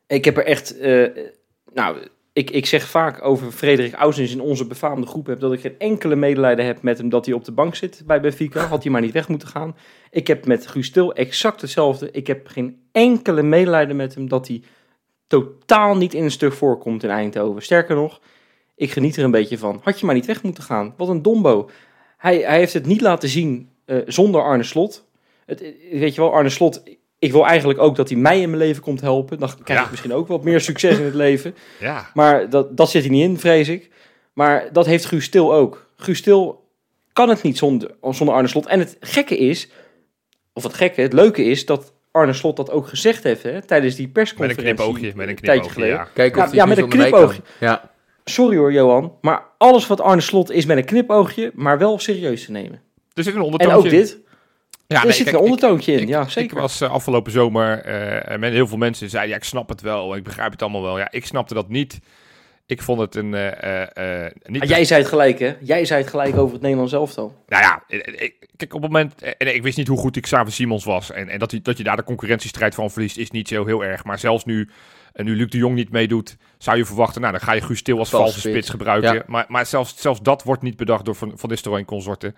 [0.07, 0.77] Ik heb er echt...
[0.79, 1.07] eh,
[1.73, 1.97] nou,
[2.33, 5.25] ik, ik zeg vaak over Frederik Ausens in onze befaamde groep...
[5.25, 8.03] Heb, dat ik geen enkele medelijden heb met hem dat hij op de bank zit
[8.05, 8.65] bij Benfica.
[8.65, 9.75] Had hij maar niet weg moeten gaan.
[10.11, 12.11] Ik heb met Guus Til exact hetzelfde.
[12.11, 14.61] Ik heb geen enkele medelijden met hem dat hij
[15.27, 17.61] totaal niet in een stuk voorkomt in Eindhoven.
[17.61, 18.19] Sterker nog,
[18.75, 19.81] ik geniet er een beetje van.
[19.83, 20.93] Had je maar niet weg moeten gaan.
[20.97, 21.69] Wat een dombo.
[22.17, 25.07] Hij, hij heeft het niet laten zien eh, zonder Arne Slot.
[25.45, 26.83] Het, eh, weet je wel, Arne Slot...
[27.19, 29.39] Ik wil eigenlijk ook dat hij mij in mijn leven komt helpen.
[29.39, 31.55] Dan krijg ik misschien ook wat meer succes in het leven.
[31.79, 33.89] Ja, Maar dat, dat zit hij niet in, vrees ik.
[34.33, 35.89] Maar dat heeft Guus Til ook.
[35.95, 36.63] Guus Til
[37.13, 38.65] kan het niet zonder, zonder Arne Slot.
[38.65, 39.69] En het gekke is,
[40.53, 43.95] of het gekke, het leuke is dat Arne Slot dat ook gezegd heeft hè, tijdens
[43.95, 44.75] die met een persconferentie.
[44.75, 45.11] knipoogje.
[45.15, 45.95] Met een knipoogje, geleden.
[45.95, 46.07] ja.
[46.13, 47.41] Kijk of Ja, ja, met een knipoogje.
[47.59, 47.91] Ja,
[48.25, 49.13] Sorry hoor, Johan.
[49.21, 52.81] Maar alles wat Arne Slot is met een knipoogje, maar wel serieus te nemen.
[53.13, 53.99] Er zit een En ondertoontje ook in.
[53.99, 54.17] dit.
[54.87, 55.99] Ja, er nee, zit kijk, een ik- ondertoontje in.
[55.99, 56.59] Ik, ja, ik zeker.
[56.59, 59.81] was eh, afgelopen zomer eh, en met heel veel mensen zeiden, ja, ik snap het
[59.81, 60.97] wel, ik begrijp het allemaal wel.
[60.97, 61.99] Ja, ik snapte dat niet.
[62.67, 63.33] Ik vond het een...
[63.33, 65.53] eh, niet Maar jij zei het gelijk, hè?
[65.59, 67.43] Jij zei het gelijk over het Nederlands elftal.
[67.47, 69.21] Nou ja, ik- ik- kijk, op het moment...
[69.21, 71.11] En ik wist niet hoe goed die Xavier Simons was.
[71.11, 73.83] En, en dat, hij, dat je daar de concurrentiestrijd van verliest, is niet zo heel
[73.83, 74.03] erg.
[74.03, 74.69] Maar zelfs nu,
[75.15, 77.21] en nu Luc de Jong niet meedoet, zou je verwachten...
[77.21, 78.69] Nou, dan ga je Guus Til als Valse spits, spits.
[78.69, 79.13] gebruiken.
[79.13, 79.23] Ja.
[79.27, 82.35] Maar, maar zelfs, zelfs dat wordt niet bedacht door Van, van Nistelrooy en consorten.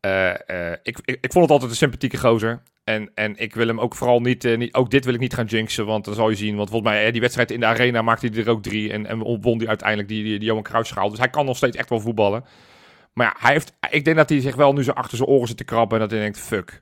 [0.00, 2.62] Eh, eh, ik, ik, ik vond het altijd een sympathieke gozer.
[2.84, 4.74] En, en ik wil hem ook vooral niet, eh, niet...
[4.74, 6.56] Ook dit wil ik niet gaan jinxen, want dan zal je zien...
[6.56, 8.92] Want volgens mij, die wedstrijd in de arena maakte hij er ook drie.
[8.92, 11.10] En, en won hij uiteindelijk die, die, die Johan Cruijffschaal.
[11.10, 12.44] Dus hij kan nog steeds echt wel voetballen.
[13.12, 15.48] Maar ja, hij heeft, ik denk dat hij zich wel nu zo achter zijn oren
[15.48, 15.94] zit te krabben.
[15.94, 16.80] En dat hij denkt, fuck.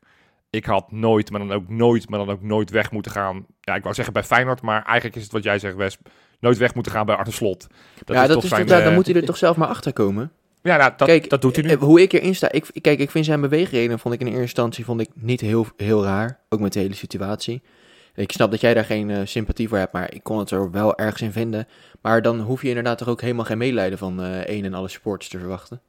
[0.51, 3.47] Ik had nooit, maar dan ook nooit, maar dan ook nooit weg moeten gaan.
[3.61, 5.99] Ja, ik wou zeggen bij Feyenoord, maar eigenlijk is het wat jij zegt, Wes.
[6.41, 7.67] Nooit weg moeten gaan bij Arne Slot.
[8.05, 8.67] Dat ja is dat toch is zijn...
[8.67, 10.33] dan eh, moet hij er toch zelf maar achter komen.
[10.63, 11.71] Ja, nou, dat, Kijk, dat doet hij nu.
[11.71, 14.43] eh, Hoe ik erin sta, ik, kijk, ik vind zijn beweegreden vond ik in eerste
[14.43, 16.39] instantie vond ik niet heel, heel raar.
[16.49, 17.63] Ook met de hele situatie.
[18.15, 20.71] Ik snap dat jij daar geen eh, sympathie voor hebt, maar ik kon het er
[20.71, 21.69] wel ergens in vinden.
[22.03, 24.89] Maar dan hoef je inderdaad toch ook helemaal geen medelijden van eh één en alle
[24.89, 25.81] supporters te verwachten.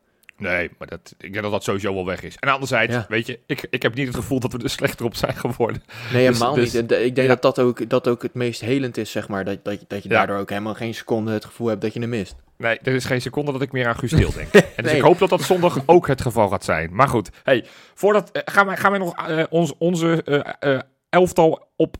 [0.42, 2.36] Nee, maar dat, ik denk dat dat sowieso wel weg is.
[2.40, 3.06] En anderzijds, Ja.
[3.10, 5.84] weet je, ik, ik heb niet het gevoel dat we er slechter op zijn geworden.
[5.88, 6.92] Nee, Dus- helemaal dus- niet.
[6.92, 7.34] En Ik denk ja.
[7.34, 9.46] dat dat ook, dat ook het meest helend is, zeg maar.
[9.46, 10.16] Dat, dat, dat je Ja.
[10.16, 12.36] daardoor ook helemaal geen seconde het gevoel hebt dat je hem mist.
[12.58, 14.54] Nee, er is geen seconde dat ik meer aan Guus Til denk.
[14.76, 16.90] En dus ik hoop dat dat zondag ook het geval gaat zijn.
[16.96, 20.24] Maar goed, hey, voordat, eh, gaan, wij, gaan wij nog eh, ons, onze
[20.60, 20.80] eh,
[21.10, 21.96] elftal op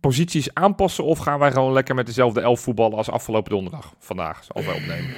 [0.00, 1.04] posities aanpassen?
[1.04, 3.94] Of gaan wij gewoon lekker met dezelfde elf voetballen als afgelopen donderdag?
[3.98, 5.10] Vandaag, zoals wij opnemen.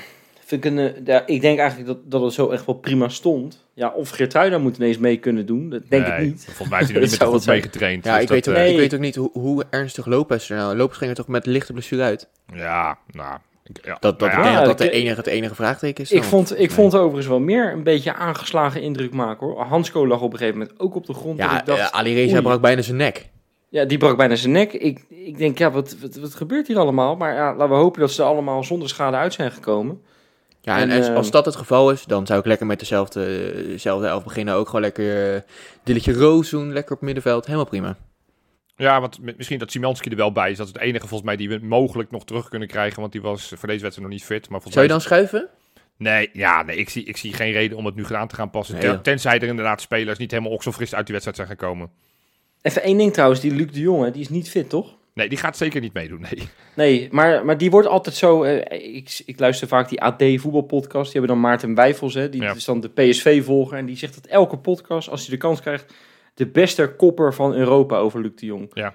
[0.51, 3.67] Vind ik, een, ja, ik denk eigenlijk dat, dat het zo echt wel prima stond.
[3.75, 5.71] Ja, of Geertruida moet ineens mee kunnen doen.
[5.71, 6.45] Dat denk Nee, ik niet.
[6.45, 7.73] Volgens mij is hij er Dat niet met zou de wat groep mee zijn.
[7.73, 8.05] getraind.
[8.05, 8.73] Ja, dus ik, dat, weet ook, eh, Nee.
[8.73, 10.77] ik weet ook niet hoe, hoe ernstig Lopez er nou...
[10.77, 12.29] Lopez ging er toch met lichte blessure uit?
[12.55, 13.39] Ja, nou...
[13.65, 16.13] ik- Ja, Dat, dat, ja, dat de enige, het enige vraagteken is.
[16.13, 16.71] Ik vond, ik Nee.
[16.71, 19.63] vond overigens wel meer een beetje aangeslagen indruk maken hoor.
[19.63, 21.39] Hansko lag op een gegeven moment ook op de grond.
[21.39, 22.43] Ja, ik dacht, eh, Ali Reza oei.
[22.43, 23.29] brak bijna zijn nek.
[23.69, 24.73] ja, die brak bijna zijn nek.
[24.73, 27.17] Ik, ik denk, ja, wat, wat, wat gebeurt hier allemaal?
[27.17, 30.01] Maar ja, laten we hopen dat ze allemaal zonder schade uit zijn gekomen.
[30.71, 32.79] Ja, en, En, en eh, als dat het geval is, dan zou ik lekker met
[32.79, 34.55] dezelfde, eh, dezelfde elf beginnen.
[34.55, 35.41] Ook gewoon lekker uh,
[35.85, 37.45] Dilletje Roos doen, lekker op middenveld.
[37.45, 37.97] Helemaal prima.
[38.77, 40.57] Ja, want mi- misschien dat Simanski er wel bij is.
[40.57, 43.01] Dat is het enige volgens mij die we mogelijk nog terug kunnen krijgen.
[43.01, 44.41] Want die was voor deze wedstrijd nog niet fit.
[44.49, 45.49] Maar volgens Zou je dan schuiven?
[45.97, 48.51] Nee, ja, nee ik, zie, ik zie geen reden om het nu aan te gaan
[48.51, 48.75] passen.
[48.75, 49.03] Nee, Ten- joh.
[49.03, 51.91] tenzij er inderdaad spelers niet helemaal okselfris uit die wedstrijd zijn gekomen.
[52.63, 54.97] Even één ding trouwens, die Luc de Jong, hè, die is niet fit, toch?
[55.15, 56.21] Nee, die gaat zeker niet meedoen.
[56.31, 56.49] Nee.
[56.77, 58.43] Nee, maar, maar die wordt altijd zo...
[58.43, 61.13] eh, ik, ik luister vaak die AD voetbalpodcast.
[61.13, 62.55] Die hebben dan Maarten Wijfels, hè, die Ja.
[62.55, 63.79] is dan de PSV-volger.
[63.79, 65.95] En die zegt dat elke podcast, als hij de kans krijgt...
[66.35, 68.71] de beste kopper van Europa over Luc de Jong.
[68.75, 68.95] Ja.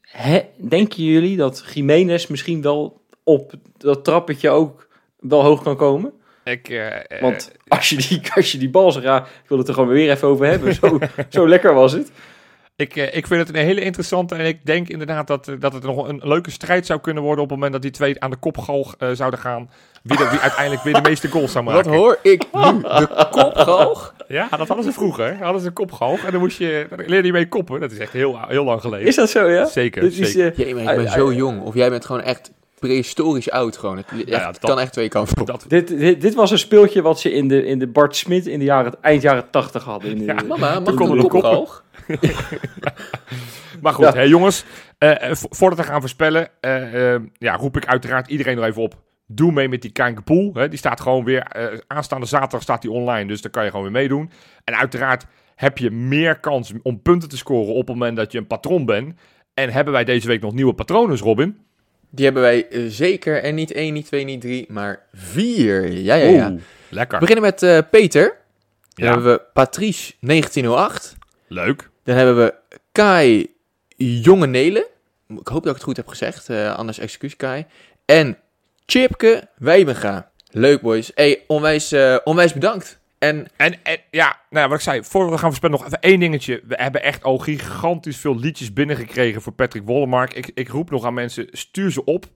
[0.00, 6.12] Hè, denken jullie dat Jiménez misschien wel op dat trappetje ook wel hoog kan komen?
[6.44, 9.68] Ik, eh, eh, Want als je die, als je die bal zegt, ik wil het
[9.68, 10.74] er gewoon weer even over hebben.
[10.74, 10.98] Zo,
[11.28, 12.10] zo lekker was het.
[12.80, 15.72] Ik, eh, ik vind het een hele interessante en ik denk inderdaad dat, eh, dat
[15.72, 18.30] het nog een leuke strijd zou kunnen worden op het moment dat die twee aan
[18.30, 19.70] de kopgalg eh, zouden gaan.
[20.02, 21.90] Wie, de- wie uiteindelijk weer de meeste goals zou Wat maken.
[21.92, 22.80] hoor ik nu?
[22.80, 24.14] De kopgalg?
[24.28, 25.36] Ja, dat hadden ze vroeger.
[25.42, 27.80] Hadden ze een kopgalg en dan moest je, dan leerde je mee koppen.
[27.80, 29.06] Dat is echt heel, heel lang geleden.
[29.06, 29.64] Is dat zo, ja?
[29.64, 30.64] Zeker, Dit is, zeker.
[30.66, 31.62] Jee, maar ik ben zo jong.
[31.62, 32.50] Of jij bent gewoon echt
[32.80, 33.96] prehistorisch oud gewoon.
[33.96, 35.46] Het, echt, ja, dat- kan echt twee kanten op.
[35.46, 38.46] Dat, dit, dit, dit was een speeltje wat ze in de, in de Bart Smit
[38.46, 40.10] in de jaren, eind jaren 80 hadden.
[40.10, 41.84] In de, Ja, Mama, mag konden ik nog een kopgalg?
[43.82, 44.12] maar goed, Ja.
[44.14, 44.64] hè, jongens.
[45.30, 48.94] vo- voordat we gaan voorspellen, eh, ja, roep ik uiteraard iedereen nog even op.
[49.26, 50.50] Doe mee met die Kijkenpool.
[50.54, 50.68] Hè.
[50.68, 51.46] Die staat gewoon weer,
[51.86, 53.28] aanstaande zaterdag staat die online.
[53.28, 54.30] Dus daar kan je gewoon weer meedoen.
[54.64, 58.38] En uiteraard heb je meer kans om punten te scoren op het moment dat je
[58.38, 59.14] een patroon bent.
[59.54, 61.58] En hebben wij deze week nog nieuwe patronen, Robin?
[62.10, 63.42] Die hebben wij eh, zeker.
[63.42, 65.92] En niet één, niet twee, niet drie, maar vier.
[65.92, 66.50] Ja, ja, ja.
[66.50, 67.18] Oeh, lekker.
[67.18, 68.22] We beginnen met eh, Peter.
[68.94, 71.16] Dan Ja, hebben we Patrice 1908.
[71.46, 71.90] leuk.
[72.04, 72.54] Dan hebben we
[72.92, 73.46] Kai
[73.96, 74.84] Jongenelen.
[75.28, 76.48] Ik hoop dat ik het goed heb gezegd.
[76.48, 77.66] eh, anders excuus Kai.
[78.04, 78.38] En
[78.86, 80.30] Chipke Wijbenga.
[80.50, 81.10] Leuk boys.
[81.14, 81.94] Hey, onwijs,
[82.24, 82.98] onwijs bedankt.
[83.20, 86.20] En En, en ja, nou, wat ik zei, voor we gaan voorspellen nog even één
[86.20, 86.62] dingetje.
[86.66, 90.34] We hebben echt al gigantisch veel liedjes binnengekregen voor Patrick Wollemark.
[90.34, 92.26] Ik, ik roep nog aan mensen, stuur ze op.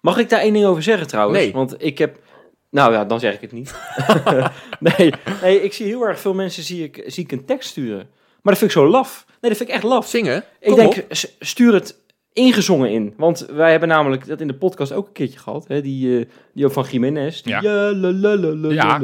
[0.00, 1.38] Mag ik daar één ding over zeggen trouwens?
[1.38, 1.52] Nee.
[1.52, 2.18] Want ik heb...
[2.70, 3.74] Nou ja, dan zeg ik het niet.
[4.96, 5.12] nee,
[5.42, 8.08] nee, ik zie heel erg veel mensen zie ik, zie ik een tekst sturen.
[8.42, 9.24] Maar dat vind ik zo laf.
[9.40, 10.08] Nee, dat vind ik echt laf.
[10.08, 10.36] zingen.
[10.36, 11.04] Ik Kom denk, op.
[11.38, 11.96] stuur het
[12.34, 13.14] ingezongen in.
[13.16, 15.64] Want wij hebben namelijk dat in de podcast ook een keertje gehad.
[15.68, 15.80] Hè?
[15.80, 17.42] Die, eh, die ook van Jiménez.
[17.42, 17.60] Die Ja.
[17.60, 18.98] ja.
[18.98, 19.00] Ja.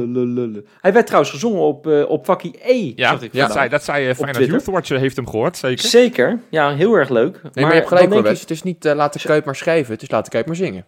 [0.80, 2.92] Hij werd trouwens gezongen op, eh op vakkie E.
[2.96, 3.52] Ja, ik dat vandaag.
[3.52, 4.46] zei, dat zei uh, Feyenoord.
[4.46, 5.88] Youth Watcher heeft hem gehoord, zeker.
[5.88, 6.40] Zeker.
[6.50, 7.32] Ja, heel erg leuk.
[7.42, 8.26] Nee, maar, je hebt gelijk denk.
[8.26, 9.92] Het is niet eh, laten Kuip maar schrijven.
[9.92, 10.84] Het is laten Kuip maar zingen.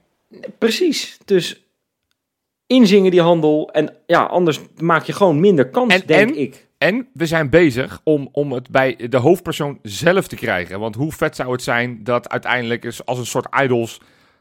[0.58, 1.18] Precies.
[1.24, 1.64] Dus
[2.66, 3.70] inzingen die handel.
[3.72, 6.38] En ja, anders maak je gewoon minder kans, En- denk en?
[6.38, 6.66] ik.
[6.82, 10.80] En we zijn bezig om, om het bij de hoofdpersoon zelf te krijgen.
[10.80, 14.00] Want hoe vet zou het zijn dat uiteindelijk is als een soort idols...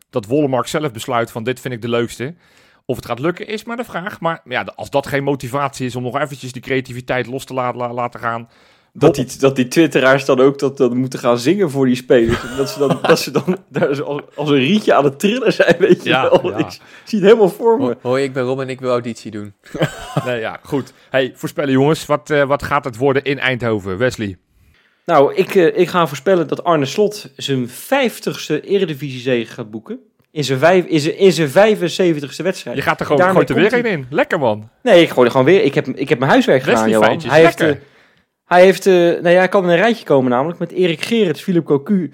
[0.09, 2.35] dat Wollemark zelf besluit van dit vind ik de leukste.
[2.85, 4.19] Of het gaat lukken is maar de vraag.
[4.19, 7.79] Maar ja, als dat geen motivatie is om nog eventjes die creativiteit los te laten,
[7.79, 8.49] la- laten gaan...
[8.93, 12.41] Dat die, dat die twitteraars dan ook dat, dat moeten gaan zingen voor die spelers.
[12.49, 15.53] En dat ze dan, dat ze dan daar als, als een rietje aan het trillen
[15.53, 16.49] zijn, weet je Ja, wel.
[16.51, 16.57] ja.
[16.57, 17.83] Ik zie het helemaal voor me.
[17.85, 19.53] Ho- Hoi, ik ben Rob en ik wil auditie doen.
[20.25, 20.93] Nee, ja, goed.
[21.09, 22.05] Hey, voorspellen jongens.
[22.05, 23.97] Wat, eh, wat gaat het worden in Eindhoven?
[23.97, 24.37] Wesley?
[25.05, 29.99] Nou, ik, eh, ik ga voorspellen dat Arne Slot zijn 50ste Eredivisie-zege gaat boeken.
[30.31, 32.75] In zijn, vijf, in zijn, in zijn 75ste wedstrijd.
[32.77, 34.05] Je gaat er gewoon Daarmee er weer één in.
[34.09, 34.69] Lekker man.
[34.83, 35.63] Nee, ik gooi er gewoon weer.
[35.63, 37.21] Ik heb, ik heb mijn huiswerk gedaan, Johan.
[37.27, 37.63] Hij heeft.
[38.51, 41.41] Hij heeft, eh, nou ja, hij kan in een rijtje komen namelijk met Erik Gerrits,
[41.41, 42.11] Philip Cocu,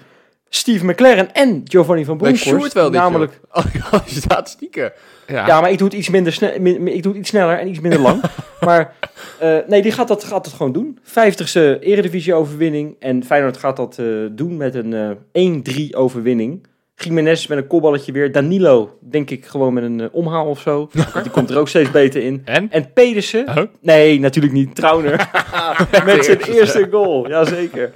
[0.48, 2.72] Steve McLaren en Giovanni van Bronckhorst.
[2.72, 3.40] Wel dit, namelijk.
[3.52, 4.92] Oh, ja, statistieken.
[5.26, 5.46] Ja.
[5.46, 6.50] Ja, maar ik doe het iets minder snel.
[6.84, 8.22] Ik doe het iets sneller en iets minder lang.
[8.66, 8.94] maar
[9.38, 10.98] eh, nee, die gaat dat, gaat dat gewoon doen.
[11.04, 12.96] 50ste Eredivisie-overwinning.
[12.98, 16.66] En Feyenoord gaat dat eh, doen met een eh 1-3 overwinning.
[17.04, 18.32] Jiménez met een kopballetje weer.
[18.32, 20.88] Danilo, denk ik, gewoon met een eh, omhaal of zo.
[21.12, 22.42] Want die komt er ook steeds beter in.
[22.44, 22.70] En?
[22.70, 23.64] En Pedersen, Huh?
[23.80, 24.74] nee, natuurlijk niet.
[24.74, 25.30] Trauner.
[26.04, 27.28] met zijn eerste goal.
[27.28, 27.92] Jazeker.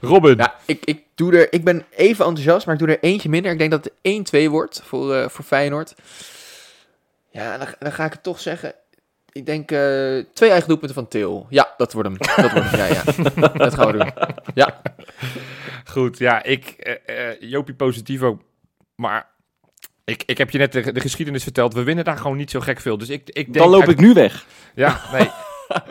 [0.00, 0.36] Robin?
[0.36, 3.52] Ja, ik, ik, doe er, ik ben even enthousiast, maar ik doe er eentje minder.
[3.52, 5.94] Ik denk dat het 1-2 wordt voor, eh, voor Feyenoord.
[7.30, 8.74] Ja, dan, dan ga ik het toch zeggen.
[9.36, 9.78] Ik denk eh,
[10.32, 11.46] twee eigen doelpunten van Til.
[11.50, 12.18] Ja, dat wordt hem.
[12.18, 13.02] Dat wordt hem, ja, ja.
[13.64, 14.10] Dat gaan we doen.
[14.54, 14.80] Ja,
[15.84, 18.40] Goed, ja, ik, eh eh Jopie Positivo,
[18.94, 19.26] maar
[20.04, 21.74] ik, ik heb je net de, de geschiedenis verteld.
[21.74, 22.98] We winnen daar gewoon niet zo gek veel.
[22.98, 24.46] Dus ik, ik denk Dan loop uit- ik nu weg.
[24.74, 25.30] Ja, nee.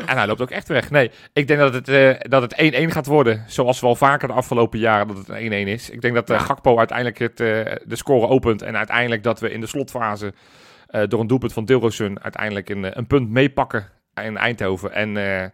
[0.05, 0.89] en hij loopt ook echt weg.
[0.89, 3.43] Nee, ik denk dat het, eh, dat het 1-1 gaat worden.
[3.47, 5.89] Zoals wel vaker de afgelopen jaren dat het 1-1 is.
[5.89, 8.61] Ik denk dat Gakpo uiteindelijk het, eh, de score opent.
[8.61, 10.33] En uiteindelijk dat we in de slotfase
[10.87, 13.89] eh, door een doelpunt van Dilrosun uiteindelijk een, eh, een punt meepakken
[14.23, 14.93] in Eindhoven.
[14.93, 15.49] En eh,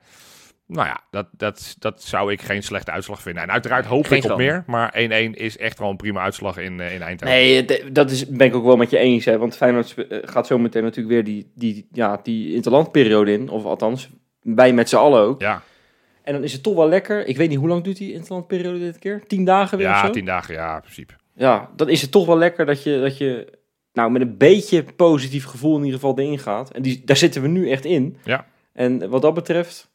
[0.68, 3.44] nou ja, dat, dat, dat zou ik geen slechte uitslag vinden.
[3.44, 4.64] En uiteraard hoop Geen ik op meer.
[4.68, 7.36] Maar 1-1 is echt wel een prima uitslag in, in Eindhoven.
[7.36, 9.26] Nee, dat is, ben ik ook wel met je eens.
[9.26, 13.50] Hè, want Feyenoord gaat zo meteen natuurlijk weer die, die, ja, die interlandperiode in.
[13.50, 14.10] Of althans,
[14.42, 15.42] wij met z'n allen ook.
[15.42, 15.62] Ja,
[16.24, 17.28] En dan is het toch wel lekker.
[17.28, 19.24] Ik weet niet, hoe lang duurt die interlandperiode dit keer?
[19.28, 20.12] Tien dagen weer of ja zo?
[20.12, 21.14] tien dagen, ja, in principe.
[21.36, 23.60] Ja, dan is het toch wel lekker dat je, dat je
[23.94, 26.72] nou, met een beetje positief gevoel in ieder geval erin gaat.
[26.72, 28.18] En die, daar zitten we nu echt in.
[28.24, 28.46] Ja.
[28.74, 29.90] En wat dat betreft...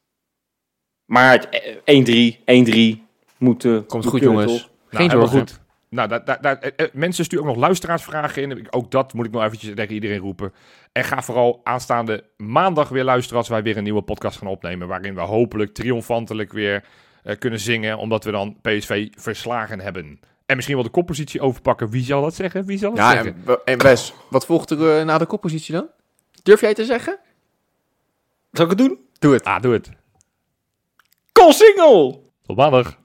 [1.04, 1.48] Maar het
[1.84, 3.00] eh, 1-3, 1-3
[3.38, 3.64] moet...
[3.64, 4.52] eh, moet komt goed jongens.
[4.52, 4.60] toch?
[4.60, 5.48] Nou, Geen helemaal zorgen.
[5.48, 5.64] goed.
[5.90, 8.72] Nou, dat, dat, dat, eh, eh, mensen sturen ook nog luisteraarsvragen in.
[8.72, 10.52] Ook dat moet ik nog eventjes tegen iedereen roepen.
[10.92, 14.88] En ga vooral aanstaande maandag weer luisteren als wij weer een nieuwe podcast gaan opnemen.
[14.88, 16.84] Waarin we hopelijk triomfantelijk weer
[17.22, 17.98] eh, kunnen zingen.
[17.98, 20.20] Omdat we dan PSV verslagen hebben.
[20.46, 21.88] En misschien wel de koppositie overpakken.
[21.90, 22.64] Wie zal dat zeggen?
[22.64, 23.42] Wie zal dat Ja, zeggen?
[23.46, 25.88] en, en Wes, wat volgt er eh, na de koppositie dan?
[26.42, 27.18] Durf jij te zeggen?
[28.52, 28.98] Zal ik het doen?
[29.18, 29.44] Doe het.
[29.44, 29.90] Ah, doe het.
[31.32, 32.20] Call single!
[32.42, 32.98] Tot maandag.